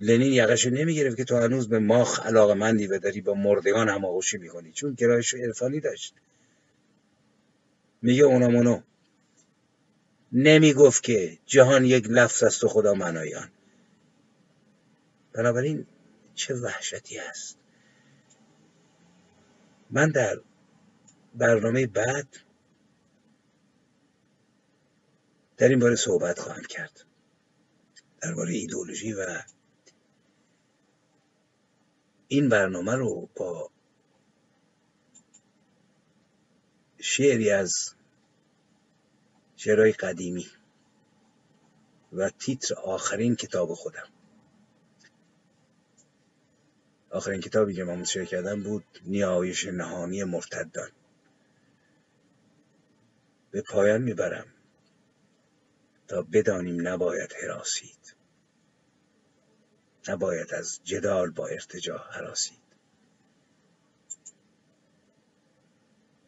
[0.00, 4.38] لنین یقش نمی‌گرفت که تو هنوز به ماخ علاقه مندی و داری با مردگان هماغوشی
[4.38, 4.72] می‌کنی.
[4.72, 6.14] چون گرایش عرفانی داشت.
[8.02, 8.82] میگه اونامونو.
[10.32, 13.50] نمی‌گفت که جهان یک لفظ است و خدا منایان
[15.38, 15.86] بنابراین
[16.34, 17.58] چه وحشتی هست.
[19.90, 20.40] من در
[21.34, 22.36] برنامه بعد
[25.56, 27.04] در این باره صحبت خواهم کرد.
[28.20, 29.42] درباره ایدولوژی و
[32.28, 33.70] این برنامه رو با
[36.98, 37.94] شعری از
[39.56, 40.46] شعرهای قدیمی
[42.12, 44.17] و تیتر آخرین کتاب خودم.
[47.10, 50.90] آخرین کتابی که من منتشر کردم بود نیایش نهانی مرتدان.
[53.50, 54.46] به پایان می‌برم
[56.08, 58.14] تا بدانیم نباید حراسید.
[60.08, 62.58] نباید از جدال با ارتجاع حراسید.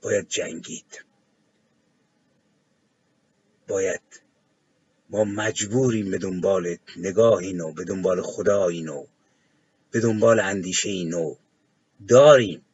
[0.03, 1.05] باید جنگید.
[3.69, 4.23] باید
[5.11, 9.07] ما مجبوریم به دنبال نگاهی نو به دنبال خدایی نو.
[9.91, 11.35] به دنبال اندیشه نو
[12.09, 12.65] داریم.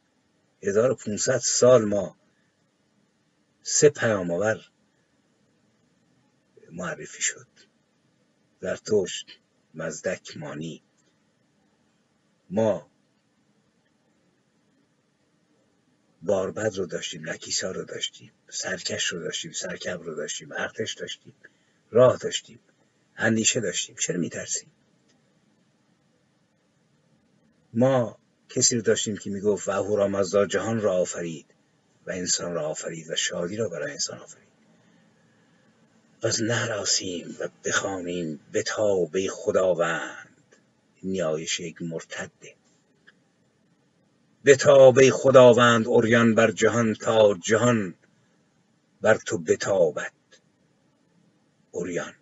[0.63, 2.17] 1500 سال ما
[3.61, 4.69] سه پیامآور
[6.71, 7.47] معرفی شد.
[8.61, 9.39] زرتشت
[9.73, 10.83] مزدک مانی.
[12.49, 12.87] ما
[16.21, 21.33] باربد رو داشتیم نکیسا رو داشتیم سرکش رو داشتیم سرکب رو داشتیم ارتش داشتیم
[21.91, 22.59] راه داشتیم
[23.17, 23.95] اندیشه داشتیم.
[23.95, 24.71] چرا میترسیم؟
[27.73, 28.17] ما
[28.49, 31.45] کسی رو داشتیم که می‌گفت و اهورامزدا جهان را آفرید
[32.07, 34.47] و انسان را آفرید و شادی را برای انسان آفرید.
[36.21, 40.27] پس نهراسیم و بخوانیم به تابه خداوند.
[41.03, 42.55] نیایش یک مرتده
[44.43, 47.95] به تابه خداوند اوریان بر جهان تا جهان
[49.01, 50.11] بر تو بتابد.
[51.71, 52.13] اوریان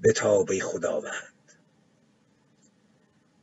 [0.00, 1.32] به خداوند.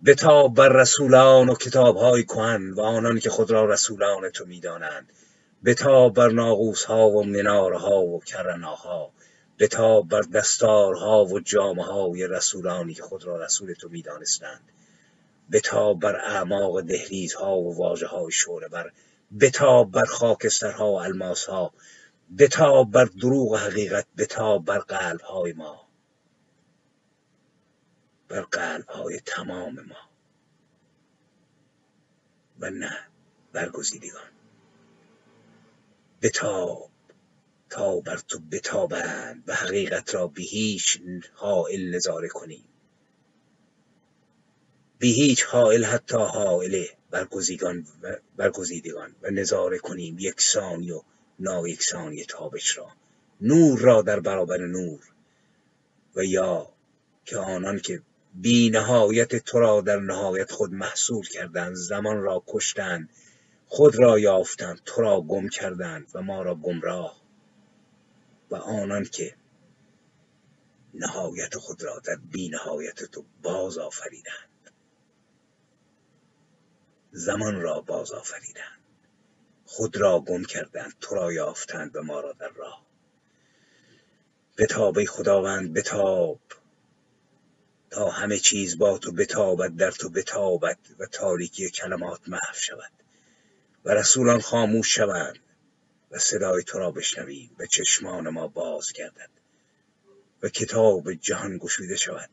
[0.05, 5.13] بتاب بر رسولان و کتابهای کهن و آنان که خود را رسولان تو می‌دانند.
[5.65, 6.29] بتاب بر
[6.87, 9.11] ها و منارها و کرناها.
[9.59, 11.41] بتاب بر دستارها و
[11.81, 14.71] های رسولانی که خود را رسول تو می‌دانستند.
[15.51, 18.91] بتاب بر اعماق دهلیزها و واژه های شوره بر
[19.39, 21.73] بتاب بر خاکسترها و الماسها.
[22.39, 24.05] بتاب بر دروغ حقیقت.
[24.17, 25.86] بتاب بر قلب های ما.
[28.27, 30.09] بر قلب های تمام ما.
[32.59, 33.07] و نه
[33.53, 34.31] برگزیدگان
[36.21, 36.89] بتاب
[37.69, 41.01] تا بر تو بتابند و حقیقت را به هیچ
[41.33, 42.65] حائل نظاره کنیم.
[44.99, 46.89] به هیچ حائل حتی حائله
[48.37, 51.01] برگزیدگان و نظاره کنیم یکسانی و
[51.39, 52.91] نایکسانی تابش را.
[53.41, 54.99] نور را در برابر نور.
[56.15, 56.69] و یا
[57.25, 58.01] که آنان که
[58.41, 61.75] بی نهایت تو را در نهایت خود محصول کردند.
[61.75, 63.09] زمان را کشتند.
[63.65, 64.81] خود را یافتند.
[64.85, 67.21] تو را گم کردند و ما را گمراه.
[68.51, 69.35] و آنان که
[70.93, 74.71] نهایت خود را در بی نهایت تو باز آفریدند.
[77.11, 78.81] زمان را باز آفریدند.
[79.65, 80.93] خود را گم کردند.
[81.01, 82.85] تو را یافتند و ما را در راه.
[84.57, 86.39] بتاب خداوند بتاب.
[87.89, 92.91] تا همه چیز با تو بتابد در تو بتابد و تاریکی کلمات محو شود.
[93.85, 95.39] و رسولان خاموش شوند
[96.11, 99.29] و صدای تو را بشنویم و چشمان ما باز گردد
[100.43, 102.29] و کتاب جهان گشوده شود.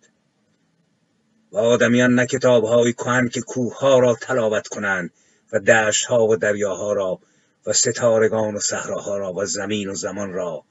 [1.52, 5.10] و آدمیان نه کتابهایی کهن که کوهها را تلاوت کنند
[5.52, 7.20] و دشتها و دریاها را
[7.66, 10.64] و ستارگان و صحراها را و زمین و زمان را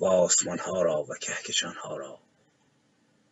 [0.00, 2.18] و آسمانها را و کهکشانها را.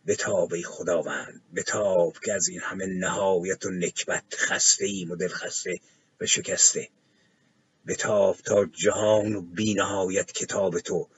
[0.06, 5.80] بتاب ای خداوند بتاب که از این همه نهایت و نکبت خسته ایم و دلخسته
[6.20, 6.88] و شکسته.
[7.86, 11.08] بتاب تا جهان و بینهایت کتاب تو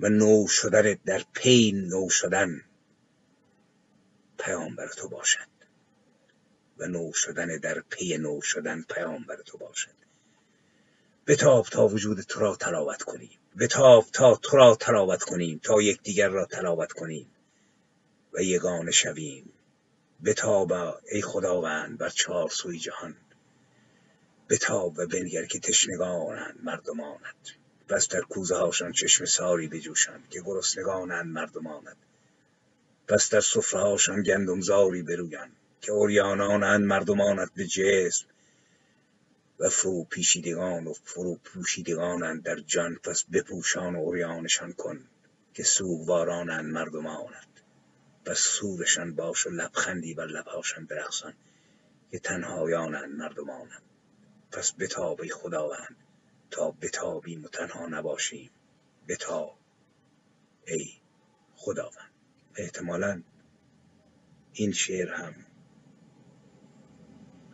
[0.00, 2.60] و نو شدن در پی نو شدن
[4.38, 5.48] پیامبر تو باشد.
[6.78, 9.94] و نو شدن در پی نو شدن پیامبر تو باشد.
[11.26, 13.38] بتاب تا وجود تو را تلاوت کنیم.
[13.58, 15.60] بتاب تا تو را تلاوت کنیم.
[15.62, 17.30] تا یکدیگر را تلاوت کنیم.
[18.38, 19.52] و یگانه شویم.
[20.24, 20.72] بتاب
[21.12, 23.16] ای خداوند بر چهار سوی جهان.
[24.48, 27.34] بتاب و بنگر که تشنگانند مردمانت.
[27.88, 31.96] پس در کوزه هاشان چشم ساری بجوشند که گرسنگانند مردمانت.
[33.08, 35.50] پس در سفره هاشان گندم زاری برویان
[35.80, 38.26] که اوریانانند مردمانت به جسم.
[39.60, 45.04] و فرو پیشیدگان و فرو پوشیدگانند در جان پس بپوشان و اوریانشان کن
[45.54, 47.47] که سوگوارانند مردمانت.
[48.24, 51.34] پس سورشان باش و لبخندی بر لبهاشان برقصان
[52.10, 53.82] که تنهایانند مردمانند
[54.52, 55.96] پس بتاب ای خداوند
[56.50, 58.50] تا بتابیم و تنها نباشیم.
[59.08, 59.58] بتاب
[60.66, 60.92] ای
[61.56, 62.10] خداوند.
[62.56, 63.22] احتمالا
[64.52, 65.34] این شعر هم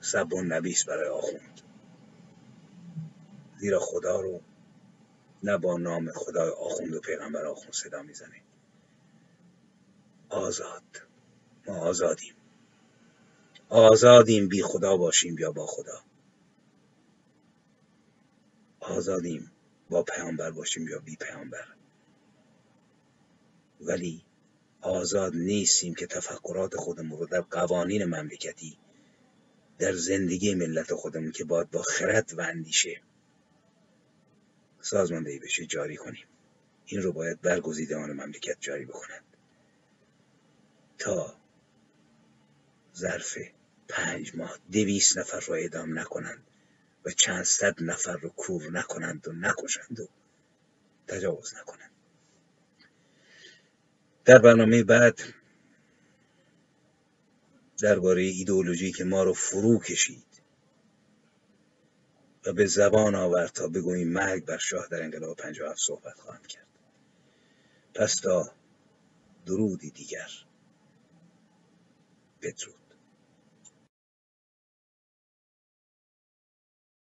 [0.01, 1.61] سب نبیس برای آخوند.
[3.59, 4.41] زیرا خدا رو
[5.43, 8.44] نه با نام خدای آخوند و پیغمبر آخوند صدا می‌زنه.
[10.29, 10.83] آزاد.
[11.67, 12.35] ما آزادیم.
[13.69, 16.01] آزادیم بی خدا باشیم یا با خدا.
[18.81, 19.53] آزادیم
[19.91, 21.67] با پیامبر باشیم یا بی پیامبر.
[23.81, 24.25] ولی
[24.81, 28.79] آزاد نیستیم که تفکرات خودمون رو در قوانین مملکتی
[29.79, 33.03] در زندگی ملت خودمون که باید با خرد و اندیشه
[34.81, 36.25] سازماندهی بشه جاری کنیم.
[36.87, 39.34] این رو باید برگزیدگان مملکت جاری بکنند
[40.99, 41.37] تا
[42.97, 43.39] ظرف
[43.89, 46.47] پنج ماه دویست نفر را اعدام نکنند
[47.05, 50.09] و چند صد نفر رو کور نکنند و نکشند و
[51.09, 51.91] تجاوز نکنند.
[54.25, 55.21] در برنامه بعد
[57.79, 60.25] درباره ایدئولوژی که ما رو فرو کشید
[62.47, 66.67] و به زبان آورد تا بگوییم مرگ بر شاه در انقلاب 57 صحبت خواهم کرد.
[67.95, 68.53] پس تا
[69.47, 70.31] درودی دیگر.
[72.45, 72.84] Petru